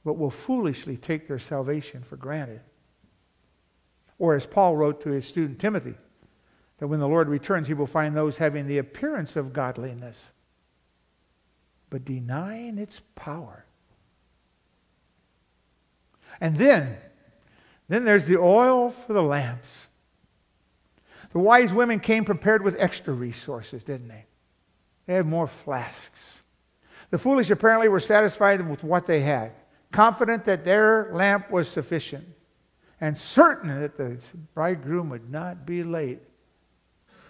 but 0.05 0.13
will 0.13 0.29
foolishly 0.29 0.95
take 0.95 1.27
their 1.27 1.37
salvation 1.37 2.03
for 2.03 2.15
granted. 2.15 2.61
Or, 4.17 4.33
as 4.33 4.45
Paul 4.45 4.77
wrote 4.77 5.01
to 5.01 5.09
his 5.09 5.27
student 5.27 5.59
Timothy, 5.59 5.95
that 6.77 6.87
when 6.87 7.01
the 7.01 7.07
Lord 7.09 7.27
returns, 7.27 7.67
he 7.67 7.73
will 7.73 7.85
find 7.85 8.15
those 8.15 8.37
having 8.37 8.65
the 8.65 8.77
appearance 8.77 9.35
of 9.35 9.51
godliness, 9.51 10.31
but 11.89 12.05
denying 12.05 12.77
its 12.77 13.01
power. 13.15 13.65
And 16.41 16.57
then, 16.57 16.97
then 17.87 18.05
there's 18.05 18.25
the 18.25 18.37
oil 18.37 18.89
for 18.91 19.13
the 19.13 19.23
lamps. 19.23 19.87
The 21.31 21.39
wise 21.39 21.73
women 21.73 21.99
came 21.99 22.25
prepared 22.25 22.63
with 22.63 22.75
extra 22.77 23.13
resources, 23.13 23.83
didn't 23.83 24.07
they? 24.07 24.25
They 25.07 25.15
had 25.15 25.25
more 25.25 25.47
flasks. 25.47 26.41
The 27.09 27.17
foolish 27.17 27.49
apparently 27.49 27.89
were 27.89 27.99
satisfied 27.99 28.67
with 28.67 28.83
what 28.83 29.05
they 29.05 29.21
had, 29.21 29.51
confident 29.91 30.45
that 30.45 30.65
their 30.65 31.09
lamp 31.13 31.51
was 31.51 31.67
sufficient, 31.67 32.27
and 33.01 33.17
certain 33.17 33.81
that 33.81 33.97
the 33.97 34.17
bridegroom 34.53 35.09
would 35.09 35.29
not 35.29 35.65
be 35.65 35.83
late 35.83 36.19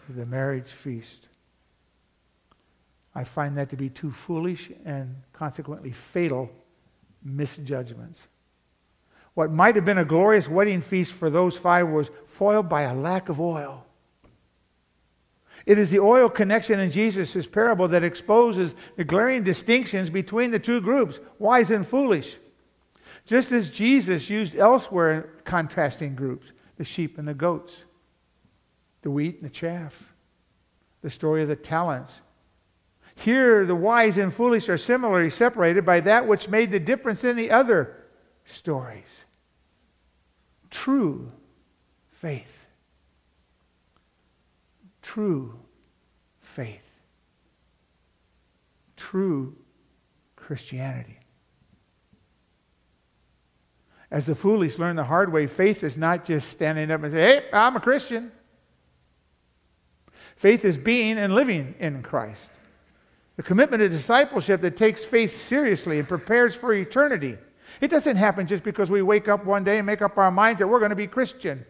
to 0.08 0.14
the 0.14 0.26
marriage 0.26 0.70
feast. 0.70 1.28
I 3.16 3.24
find 3.24 3.58
that 3.58 3.70
to 3.70 3.76
be 3.76 3.90
two 3.90 4.12
foolish 4.12 4.72
and 4.86 5.16
consequently 5.34 5.92
fatal 5.92 6.50
misjudgments. 7.24 8.28
What 9.34 9.52
might 9.52 9.76
have 9.76 9.86
been 9.86 9.98
a 9.98 10.06
glorious 10.06 10.48
wedding 10.48 10.82
feast 10.82 11.14
for 11.14 11.30
those 11.30 11.58
five 11.58 11.88
was 11.88 12.12
foiled 12.28 12.70
by 12.70 12.84
a 12.84 12.94
lack 12.94 13.30
of 13.30 13.40
oil. 13.40 13.86
It 15.66 15.80
is 15.80 15.90
the 15.90 16.00
oil 16.00 16.30
connection 16.30 16.80
in 16.80 16.92
Jesus' 16.92 17.48
parable 17.48 17.88
that 17.88 18.04
exposes 18.04 18.76
the 18.96 19.06
glaring 19.06 19.44
distinctions 19.44 20.10
between 20.10 20.52
the 20.52 20.60
two 20.60 20.82
groups, 20.82 21.20
wise 21.40 21.72
and 21.72 21.88
foolish. 21.88 22.38
Just 23.26 23.52
as 23.54 23.70
Jesus 23.70 24.30
used 24.30 24.56
elsewhere 24.56 25.14
in 25.14 25.24
contrasting 25.46 26.16
groups, 26.16 26.52
the 26.76 26.84
sheep 26.84 27.18
and 27.18 27.28
the 27.28 27.34
goats, 27.34 27.86
the 29.02 29.12
wheat 29.12 29.36
and 29.36 29.46
the 29.46 29.54
chaff, 29.54 30.14
the 31.02 31.10
story 31.10 31.42
of 31.42 31.48
the 31.48 31.56
talents. 31.56 32.22
Here, 33.16 33.66
the 33.66 33.76
wise 33.76 34.18
and 34.18 34.34
foolish 34.34 34.68
are 34.68 34.78
similarly 34.78 35.30
separated 35.30 35.86
by 35.86 36.02
that 36.02 36.28
which 36.28 36.50
made 36.50 36.72
the 36.72 36.80
difference 36.80 37.24
in 37.24 37.38
the 37.38 37.52
other 37.52 38.03
stories 38.46 39.26
true 40.74 41.32
faith. 42.12 42.66
True 45.02 45.60
faith. 46.42 46.82
True 48.98 49.56
Christianity. 50.36 51.20
As 54.10 54.26
the 54.26 54.36
foolish 54.36 54.80
learn 54.80 54.96
the 54.96 55.04
hard 55.04 55.32
way, 55.32 55.48
faith 55.48 55.84
is 55.84 55.98
not 55.98 56.24
just 56.26 56.50
standing 56.50 56.90
up 56.90 57.04
and 57.04 57.12
saying, 57.12 57.42
hey, 57.42 57.50
I'm 57.54 57.76
a 57.76 57.80
Christian. 57.80 58.32
Faith 60.36 60.66
is 60.66 60.78
being 60.78 61.18
and 61.18 61.36
living 61.36 61.76
in 61.80 62.02
Christ. 62.02 62.52
The 63.36 63.44
commitment 63.44 63.82
to 63.82 63.90
discipleship 63.90 64.62
that 64.62 64.78
takes 64.78 65.04
faith 65.04 65.36
seriously 65.36 66.00
and 66.00 66.08
prepares 66.08 66.56
for 66.56 66.74
eternity. 66.74 67.38
It 67.82 67.90
doesn't 67.90 68.18
happen 68.18 68.48
just 68.48 68.64
because 68.64 68.90
we 68.90 69.02
wake 69.02 69.28
up 69.28 69.46
one 69.46 69.64
day 69.64 69.78
and 69.78 69.86
make 69.86 70.02
up 70.02 70.18
our 70.18 70.32
minds 70.32 70.60
that 70.60 70.68
we're 70.68 70.80
going 70.80 70.92
to 70.92 70.96
be 70.96 71.08
Christian. 71.08 71.66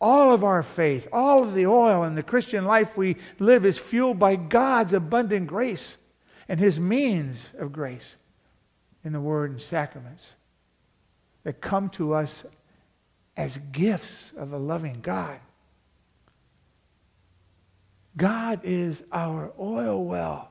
All 0.00 0.32
of 0.32 0.44
our 0.44 0.62
faith, 0.62 1.08
all 1.12 1.42
of 1.42 1.54
the 1.54 1.66
oil 1.66 2.04
in 2.04 2.14
the 2.14 2.22
Christian 2.22 2.64
life 2.64 2.96
we 2.96 3.16
live 3.38 3.66
is 3.66 3.78
fueled 3.78 4.18
by 4.18 4.36
God's 4.36 4.92
abundant 4.92 5.48
grace 5.48 5.96
and 6.48 6.60
His 6.60 6.78
means 6.78 7.50
of 7.58 7.72
grace 7.72 8.16
in 9.04 9.12
the 9.12 9.20
Word 9.20 9.50
and 9.50 9.60
sacraments 9.60 10.34
that 11.42 11.60
come 11.60 11.88
to 11.90 12.14
us 12.14 12.44
as 13.36 13.58
gifts 13.72 14.32
of 14.36 14.52
a 14.52 14.58
loving 14.58 15.00
God. 15.00 15.38
God 18.16 18.60
is 18.64 19.02
our 19.12 19.52
oil 19.58 20.04
well. 20.04 20.50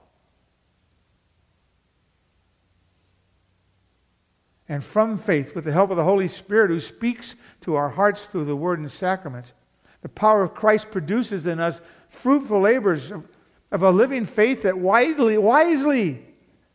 And 4.70 4.84
from 4.84 5.18
faith 5.18 5.56
with 5.56 5.66
the 5.66 5.72
help 5.72 5.92
of 5.92 5.98
the 5.98 6.04
Holy 6.04 6.28
Spirit 6.28 6.70
who 6.70 6.80
speaks 6.80 7.36
to 7.62 7.76
our 7.76 7.90
hearts 7.90 8.26
through 8.26 8.46
the 8.46 8.56
word 8.56 8.80
and 8.80 8.92
sacraments. 8.92 9.54
The 10.02 10.10
power 10.10 10.44
of 10.44 10.54
Christ 10.54 10.92
produces 10.92 11.48
in 11.48 11.60
us 11.60 11.80
fruitful 12.10 12.62
labors 12.62 13.12
of, 13.12 13.26
of 13.72 13.84
a 13.84 13.92
living 13.92 14.26
faith 14.26 14.64
that 14.64 14.78
wisely, 14.78 15.38
wisely, 15.38 16.26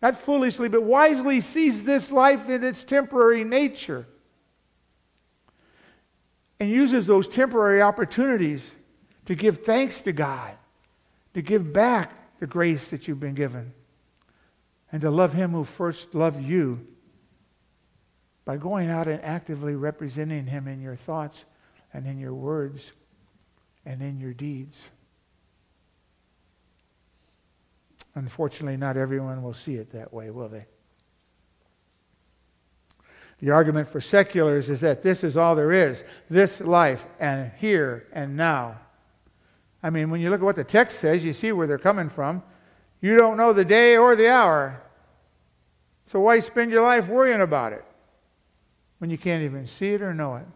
not 0.00 0.18
foolishly, 0.18 0.68
but 0.68 0.83
wisely 0.83 1.40
sees 1.40 1.85
this 1.85 2.11
life 2.11 2.48
in 2.48 2.64
its 2.64 2.83
temporary 2.85 3.44
nature 3.44 4.07
and 6.59 6.70
uses 6.70 7.07
those 7.07 7.28
temporary 7.28 7.83
opportunities 7.83 8.72
to 9.26 9.35
give 9.35 9.59
thanks 9.59 10.02
to 10.02 10.12
God, 10.12 10.52
to 11.35 11.42
give 11.42 11.72
back 11.72 12.38
the 12.40 12.46
grace 12.46 12.88
that 12.88 13.07
you've 13.07 13.20
been 13.20 13.35
given, 13.35 13.72
and 14.90 15.00
to 15.02 15.11
love 15.11 15.33
Him 15.33 15.52
who 15.52 15.64
first 15.64 16.14
loved 16.14 16.42
you 16.42 16.87
by 18.44 18.57
going 18.57 18.90
out 18.90 19.09
and 19.09 19.22
actively 19.22 19.74
representing 19.74 20.46
Him 20.46 20.66
in 20.66 20.81
your 20.81 20.96
thoughts 20.96 21.44
and 21.92 22.07
in 22.07 22.18
your 22.18 22.35
words 22.35 22.92
and 23.85 24.02
in 24.02 24.18
your 24.18 24.33
deeds. 24.33 24.88
Unfortunately, 28.14 28.76
not 28.76 28.96
everyone 28.96 29.42
will 29.42 29.55
see 29.55 29.76
it 29.76 29.92
that 29.92 30.12
way, 30.12 30.31
will 30.31 30.48
they? 30.48 30.66
The 33.38 33.50
argument 33.50 33.88
for 33.88 34.00
seculars 34.00 34.68
is 34.68 34.81
that 34.83 35.02
this 35.02 35.24
is 35.24 35.37
all 35.37 35.57
there 35.57 35.72
is 35.72 36.05
this 36.31 36.61
life, 36.61 37.05
and 37.18 37.50
here 37.59 38.07
and 38.12 38.37
now. 38.37 38.78
I 39.83 39.90
mean, 39.90 40.11
when 40.11 40.20
you 40.20 40.31
look 40.31 40.40
at 40.40 40.44
what 40.44 40.57
the 40.57 40.64
text 40.64 41.00
says, 41.00 41.24
you 41.24 41.33
see 41.33 41.50
where 41.50 41.66
they're 41.66 41.78
coming 41.78 42.09
from. 42.09 42.42
You 43.00 43.16
don't 43.16 43.37
know 43.37 43.52
the 43.52 43.64
day 43.64 43.96
or 43.96 44.14
the 44.14 44.31
hour. 44.31 44.81
So 46.07 46.20
why 46.20 46.38
spend 46.38 46.70
your 46.70 46.83
life 46.83 47.09
worrying 47.09 47.40
about 47.40 47.72
it? 47.72 47.85
When 49.03 49.11
you 49.11 49.19
can't 49.19 49.43
even 49.43 49.67
see 49.67 49.88
it 49.88 50.01
or 50.01 50.15
know 50.15 50.37
it. 50.37 50.47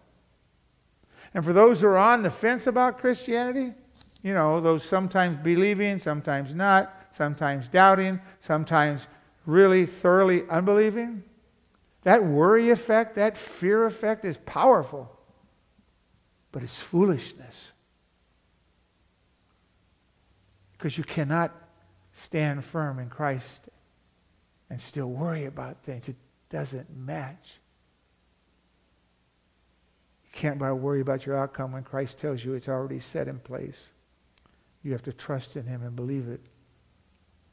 And 1.34 1.44
for 1.44 1.52
those 1.52 1.80
who 1.80 1.88
are 1.88 1.98
on 1.98 2.22
the 2.22 2.30
fence 2.30 2.68
about 2.68 3.00
Christianity, 3.00 3.74
you 4.22 4.34
know, 4.34 4.60
those 4.60 4.84
sometimes 4.84 5.36
believing, 5.42 5.98
sometimes 5.98 6.54
not, 6.54 6.94
sometimes 7.10 7.66
doubting, 7.66 8.20
sometimes 8.40 9.08
really 9.46 9.84
thoroughly 9.84 10.44
unbelieving, 10.48 11.24
that 12.04 12.24
worry 12.24 12.70
effect, 12.70 13.16
that 13.16 13.36
fear 13.36 13.84
effect 13.84 14.24
is 14.24 14.36
powerful. 14.36 15.10
But 16.52 16.62
it's 16.62 16.80
foolishness. 16.80 17.72
Because 20.74 20.96
you 20.96 21.02
cannot 21.02 21.52
stand 22.12 22.64
firm 22.64 23.00
in 23.00 23.08
Christ 23.08 23.70
and 24.70 24.80
still 24.80 25.10
worry 25.10 25.46
about 25.46 25.82
things. 25.82 26.08
It 26.08 26.14
doesn't 26.48 26.96
match. 26.96 27.58
Can't 30.36 30.58
worry 30.58 31.00
about 31.00 31.24
your 31.24 31.34
outcome 31.34 31.72
when 31.72 31.82
Christ 31.82 32.18
tells 32.18 32.44
you 32.44 32.52
it's 32.52 32.68
already 32.68 33.00
set 33.00 33.26
in 33.26 33.38
place. 33.38 33.88
You 34.82 34.92
have 34.92 35.02
to 35.04 35.12
trust 35.12 35.56
in 35.56 35.64
him 35.64 35.82
and 35.82 35.96
believe 35.96 36.28
it. 36.28 36.42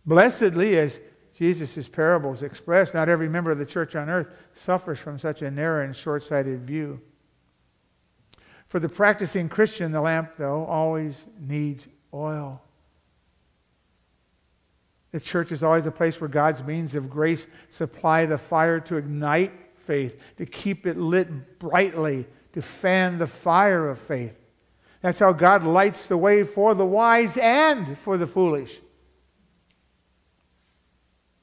Blessedly, 0.05 0.77
as 0.77 0.99
Jesus' 1.33 1.87
parables 1.87 2.43
express, 2.43 2.93
not 2.93 3.07
every 3.07 3.29
member 3.29 3.51
of 3.51 3.57
the 3.57 3.65
church 3.65 3.95
on 3.95 4.09
earth 4.09 4.27
suffers 4.53 4.99
from 4.99 5.17
such 5.17 5.41
a 5.41 5.49
narrow 5.49 5.85
and 5.85 5.95
short 5.95 6.23
sighted 6.23 6.67
view. 6.67 6.99
For 8.67 8.81
the 8.81 8.89
practicing 8.89 9.47
Christian, 9.47 9.93
the 9.93 10.01
lamp, 10.01 10.33
though, 10.37 10.65
always 10.65 11.25
needs 11.39 11.87
oil. 12.13 12.61
The 15.13 15.21
church 15.21 15.53
is 15.53 15.63
always 15.63 15.85
a 15.85 15.91
place 15.91 16.19
where 16.19 16.27
God's 16.27 16.61
means 16.61 16.95
of 16.95 17.09
grace 17.09 17.47
supply 17.69 18.25
the 18.25 18.37
fire 18.37 18.81
to 18.81 18.97
ignite 18.97 19.53
faith, 19.85 20.19
to 20.35 20.45
keep 20.45 20.85
it 20.85 20.97
lit 20.97 21.59
brightly, 21.59 22.27
to 22.53 22.61
fan 22.61 23.17
the 23.17 23.27
fire 23.27 23.89
of 23.89 23.99
faith. 23.99 24.35
That's 25.01 25.19
how 25.19 25.33
God 25.33 25.63
lights 25.63 26.07
the 26.07 26.17
way 26.17 26.43
for 26.43 26.73
the 26.75 26.85
wise 26.85 27.37
and 27.37 27.97
for 27.97 28.17
the 28.17 28.27
foolish. 28.27 28.79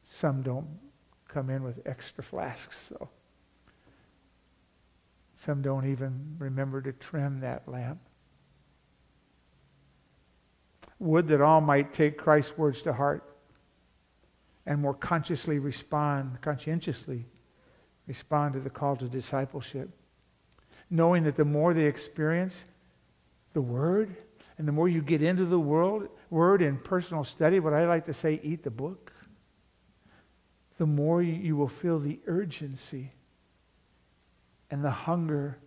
Some 0.04 0.42
don't 0.42 0.66
come 1.28 1.50
in 1.50 1.62
with 1.62 1.80
extra 1.86 2.24
flasks, 2.24 2.88
though. 2.88 3.08
Some 5.36 5.62
don't 5.62 5.86
even 5.86 6.36
remember 6.38 6.82
to 6.82 6.92
trim 6.92 7.40
that 7.40 7.66
lamp. 7.68 8.00
Would 10.98 11.28
that 11.28 11.40
all 11.40 11.62
might 11.62 11.92
take 11.92 12.18
Christ's 12.18 12.58
words 12.58 12.82
to 12.82 12.92
heart 12.92 13.24
and 14.66 14.80
more 14.80 14.94
consciously 14.94 15.58
respond, 15.58 16.40
conscientiously 16.42 17.26
respond 18.06 18.54
to 18.54 18.60
the 18.60 18.70
call 18.70 18.96
to 18.96 19.08
discipleship. 19.08 19.88
Knowing 20.90 21.24
that 21.24 21.36
the 21.36 21.44
more 21.44 21.72
they 21.72 21.84
experience 21.84 22.64
the 23.52 23.60
Word, 23.60 24.16
and 24.58 24.68
the 24.68 24.72
more 24.72 24.88
you 24.88 25.00
get 25.00 25.22
into 25.22 25.46
the 25.46 25.58
world, 25.58 26.08
Word 26.28 26.60
in 26.60 26.76
personal 26.76 27.24
study, 27.24 27.60
what 27.60 27.72
I 27.72 27.86
like 27.86 28.06
to 28.06 28.14
say, 28.14 28.38
eat 28.42 28.62
the 28.62 28.70
book, 28.70 29.10
the 30.76 30.86
more 30.86 31.22
you 31.22 31.56
will 31.56 31.68
feel 31.68 31.98
the 31.98 32.20
urgency 32.26 33.12
and 34.70 34.84
the 34.84 34.90
hunger 34.90 35.58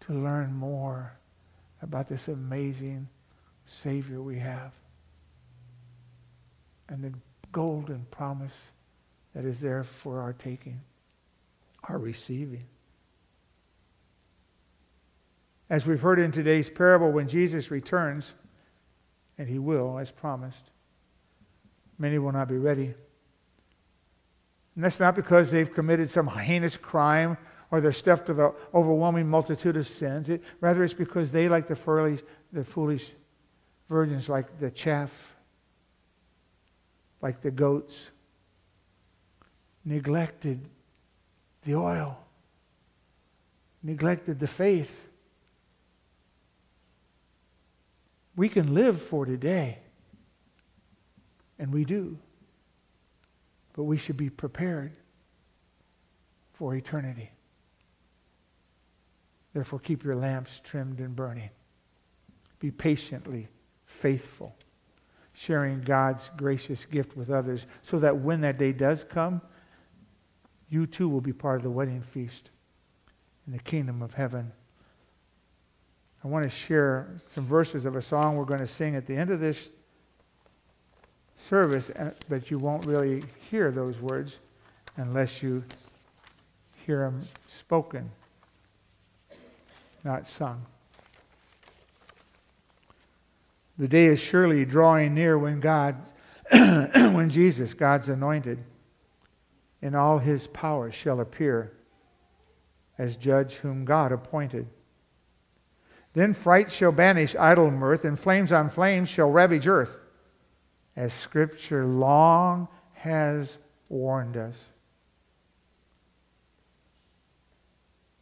to 0.00 0.14
learn 0.14 0.54
more 0.54 1.12
about 1.82 2.08
this 2.08 2.28
amazing 2.28 3.08
Savior 3.66 4.20
we 4.20 4.38
have. 4.38 4.72
And 6.88 7.04
the 7.04 7.12
golden 7.52 8.06
promise 8.10 8.70
that 9.34 9.44
is 9.44 9.60
there 9.60 9.84
for 9.84 10.20
our 10.20 10.32
taking, 10.32 10.80
our 11.84 11.98
receiving. 11.98 12.64
As 15.70 15.86
we've 15.86 16.00
heard 16.00 16.18
in 16.18 16.32
today's 16.32 16.68
parable, 16.68 17.10
when 17.10 17.28
Jesus 17.28 17.70
returns, 17.70 18.34
and 19.38 19.48
he 19.48 19.58
will, 19.58 19.98
as 19.98 20.10
promised, 20.10 20.70
many 21.98 22.18
will 22.18 22.32
not 22.32 22.48
be 22.48 22.58
ready. 22.58 22.92
And 24.74 24.84
that's 24.84 25.00
not 25.00 25.14
because 25.14 25.50
they've 25.50 25.72
committed 25.72 26.10
some 26.10 26.26
heinous 26.26 26.76
crime 26.76 27.38
or 27.70 27.80
they're 27.80 27.92
stuffed 27.92 28.28
with 28.28 28.40
an 28.40 28.52
overwhelming 28.74 29.28
multitude 29.28 29.76
of 29.76 29.86
sins. 29.86 30.28
It, 30.28 30.42
rather, 30.60 30.84
it's 30.84 30.92
because 30.92 31.32
they, 31.32 31.48
like 31.48 31.68
the 31.68 32.20
the 32.52 32.64
foolish 32.64 33.12
virgins, 33.88 34.28
like 34.28 34.58
the 34.58 34.70
chaff 34.70 35.36
like 37.22 37.40
the 37.42 37.50
goats, 37.50 38.10
neglected 39.84 40.68
the 41.64 41.74
oil, 41.74 42.18
neglected 43.82 44.38
the 44.40 44.46
faith. 44.46 45.09
We 48.36 48.48
can 48.48 48.74
live 48.74 49.00
for 49.00 49.26
today, 49.26 49.78
and 51.58 51.72
we 51.72 51.84
do, 51.84 52.18
but 53.74 53.84
we 53.84 53.96
should 53.96 54.16
be 54.16 54.30
prepared 54.30 54.92
for 56.52 56.74
eternity. 56.74 57.30
Therefore, 59.52 59.80
keep 59.80 60.04
your 60.04 60.16
lamps 60.16 60.60
trimmed 60.62 61.00
and 61.00 61.14
burning. 61.16 61.50
Be 62.60 62.70
patiently 62.70 63.48
faithful 63.84 64.54
sharing 65.32 65.80
God's 65.80 66.30
gracious 66.36 66.84
gift 66.84 67.16
with 67.16 67.30
others 67.30 67.66
so 67.82 67.98
that 68.00 68.18
when 68.18 68.42
that 68.42 68.58
day 68.58 68.72
does 68.72 69.04
come, 69.04 69.40
you 70.68 70.86
too 70.86 71.08
will 71.08 71.20
be 71.20 71.32
part 71.32 71.56
of 71.56 71.62
the 71.62 71.70
wedding 71.70 72.02
feast 72.02 72.50
in 73.46 73.52
the 73.52 73.58
kingdom 73.58 74.02
of 74.02 74.14
heaven. 74.14 74.52
I 76.22 76.28
want 76.28 76.44
to 76.44 76.50
share 76.50 77.08
some 77.16 77.46
verses 77.46 77.86
of 77.86 77.96
a 77.96 78.02
song 78.02 78.36
we're 78.36 78.44
going 78.44 78.60
to 78.60 78.66
sing 78.66 78.94
at 78.94 79.06
the 79.06 79.16
end 79.16 79.30
of 79.30 79.40
this 79.40 79.70
service, 81.34 81.88
uh, 81.90 82.12
but 82.28 82.50
you 82.50 82.58
won't 82.58 82.84
really 82.84 83.24
hear 83.50 83.70
those 83.70 83.98
words 84.00 84.38
unless 84.96 85.42
you 85.42 85.64
hear 86.84 87.00
them 87.00 87.26
spoken, 87.46 88.10
not 90.04 90.26
sung. 90.26 90.64
The 93.78 93.88
day 93.88 94.04
is 94.06 94.20
surely 94.20 94.66
drawing 94.66 95.14
near 95.14 95.38
when 95.38 95.58
God, 95.58 95.96
when 96.52 97.30
Jesus, 97.30 97.72
God's 97.72 98.10
anointed, 98.10 98.62
in 99.80 99.94
all 99.94 100.18
his 100.18 100.46
power 100.48 100.92
shall 100.92 101.20
appear 101.20 101.72
as 102.98 103.16
judge 103.16 103.54
whom 103.54 103.86
God 103.86 104.12
appointed. 104.12 104.66
Then 106.12 106.34
fright 106.34 106.70
shall 106.72 106.92
banish 106.92 107.36
idle 107.36 107.70
mirth, 107.70 108.04
and 108.04 108.18
flames 108.18 108.50
on 108.50 108.68
flames 108.68 109.08
shall 109.08 109.30
ravage 109.30 109.68
earth, 109.68 109.96
as 110.96 111.12
Scripture 111.12 111.84
long 111.84 112.68
has 112.94 113.58
warned 113.88 114.36
us. 114.36 114.56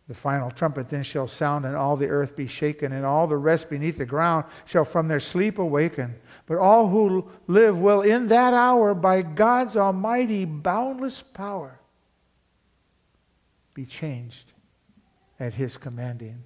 The 0.07 0.15
final 0.15 0.51
trumpet 0.51 0.89
then 0.89 1.03
shall 1.03 1.27
sound, 1.27 1.67
and 1.67 1.77
all 1.77 1.97
the 1.97 2.09
earth 2.09 2.35
be 2.35 2.47
shaken, 2.47 2.93
and 2.93 3.05
all 3.05 3.27
the 3.27 3.37
rest 3.37 3.69
beneath 3.69 3.99
the 3.99 4.07
ground 4.07 4.47
shall 4.65 4.87
from 4.87 5.09
their 5.09 5.21
sleep 5.21 5.59
awaken. 5.59 6.15
But 6.47 6.57
all 6.57 6.89
who 6.89 7.31
live 7.47 7.79
will 7.79 8.01
in 8.01 8.29
that 8.29 8.55
hour, 8.55 8.95
by 8.95 9.21
God's 9.21 9.77
almighty, 9.77 10.47
boundless 10.47 11.21
power, 11.21 11.79
be 13.75 13.85
changed 13.85 14.53
at 15.39 15.55
his 15.55 15.77
commanding. 15.77 16.43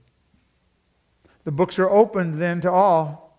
The 1.45 1.53
books 1.53 1.79
are 1.79 1.91
opened 1.91 2.41
then 2.41 2.61
to 2.61 2.71
all, 2.71 3.37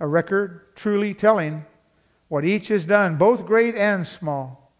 a 0.00 0.06
record 0.06 0.74
truly 0.74 1.14
telling 1.14 1.64
what 2.28 2.44
each 2.44 2.68
has 2.68 2.86
done, 2.86 3.16
both 3.16 3.46
great 3.46 3.74
and 3.74 4.06
small, 4.06 4.72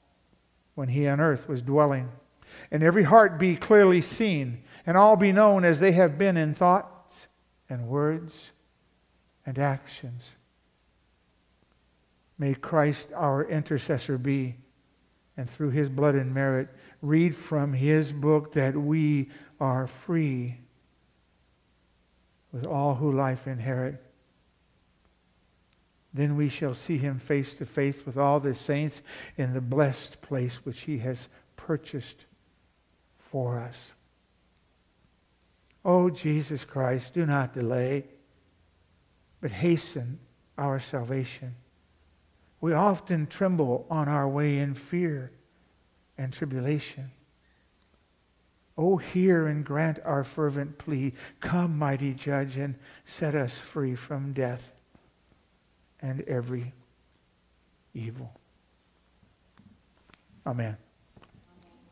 when 0.74 0.88
he 0.88 1.06
on 1.06 1.20
earth 1.20 1.48
was 1.48 1.62
dwelling. 1.62 2.10
And 2.70 2.82
every 2.82 3.04
heart 3.04 3.38
be 3.38 3.56
clearly 3.56 4.00
seen 4.00 4.62
and 4.86 4.96
all 4.96 5.16
be 5.16 5.32
known 5.32 5.64
as 5.64 5.80
they 5.80 5.92
have 5.92 6.18
been 6.18 6.36
in 6.36 6.54
thoughts 6.54 7.28
and 7.68 7.88
words 7.88 8.52
and 9.44 9.58
actions. 9.58 10.30
May 12.38 12.54
Christ 12.54 13.12
our 13.14 13.44
intercessor 13.44 14.18
be, 14.18 14.56
and 15.36 15.48
through 15.48 15.70
his 15.70 15.88
blood 15.88 16.14
and 16.14 16.34
merit, 16.34 16.68
read 17.02 17.34
from 17.34 17.72
his 17.72 18.12
book 18.12 18.52
that 18.52 18.76
we 18.76 19.30
are 19.60 19.86
free 19.86 20.60
with 22.56 22.66
all 22.66 22.94
who 22.94 23.12
life 23.12 23.46
inherit. 23.46 24.02
Then 26.14 26.36
we 26.36 26.48
shall 26.48 26.72
see 26.72 26.96
him 26.96 27.18
face 27.18 27.54
to 27.56 27.66
face 27.66 28.06
with 28.06 28.16
all 28.16 28.40
the 28.40 28.54
saints 28.54 29.02
in 29.36 29.52
the 29.52 29.60
blessed 29.60 30.22
place 30.22 30.64
which 30.64 30.82
he 30.82 30.98
has 30.98 31.28
purchased 31.56 32.24
for 33.18 33.58
us. 33.58 33.92
Oh, 35.84 36.08
Jesus 36.08 36.64
Christ, 36.64 37.12
do 37.12 37.26
not 37.26 37.52
delay, 37.52 38.04
but 39.42 39.52
hasten 39.52 40.18
our 40.56 40.80
salvation. 40.80 41.54
We 42.62 42.72
often 42.72 43.26
tremble 43.26 43.86
on 43.90 44.08
our 44.08 44.26
way 44.26 44.58
in 44.58 44.72
fear 44.72 45.30
and 46.16 46.32
tribulation. 46.32 47.10
Oh, 48.78 48.98
hear 48.98 49.46
and 49.46 49.64
grant 49.64 49.98
our 50.04 50.22
fervent 50.22 50.76
plea. 50.78 51.14
Come, 51.40 51.78
mighty 51.78 52.12
judge, 52.12 52.56
and 52.56 52.74
set 53.04 53.34
us 53.34 53.58
free 53.58 53.94
from 53.94 54.32
death 54.32 54.70
and 56.00 56.20
every 56.22 56.74
evil. 57.94 58.32
Amen. 60.46 60.76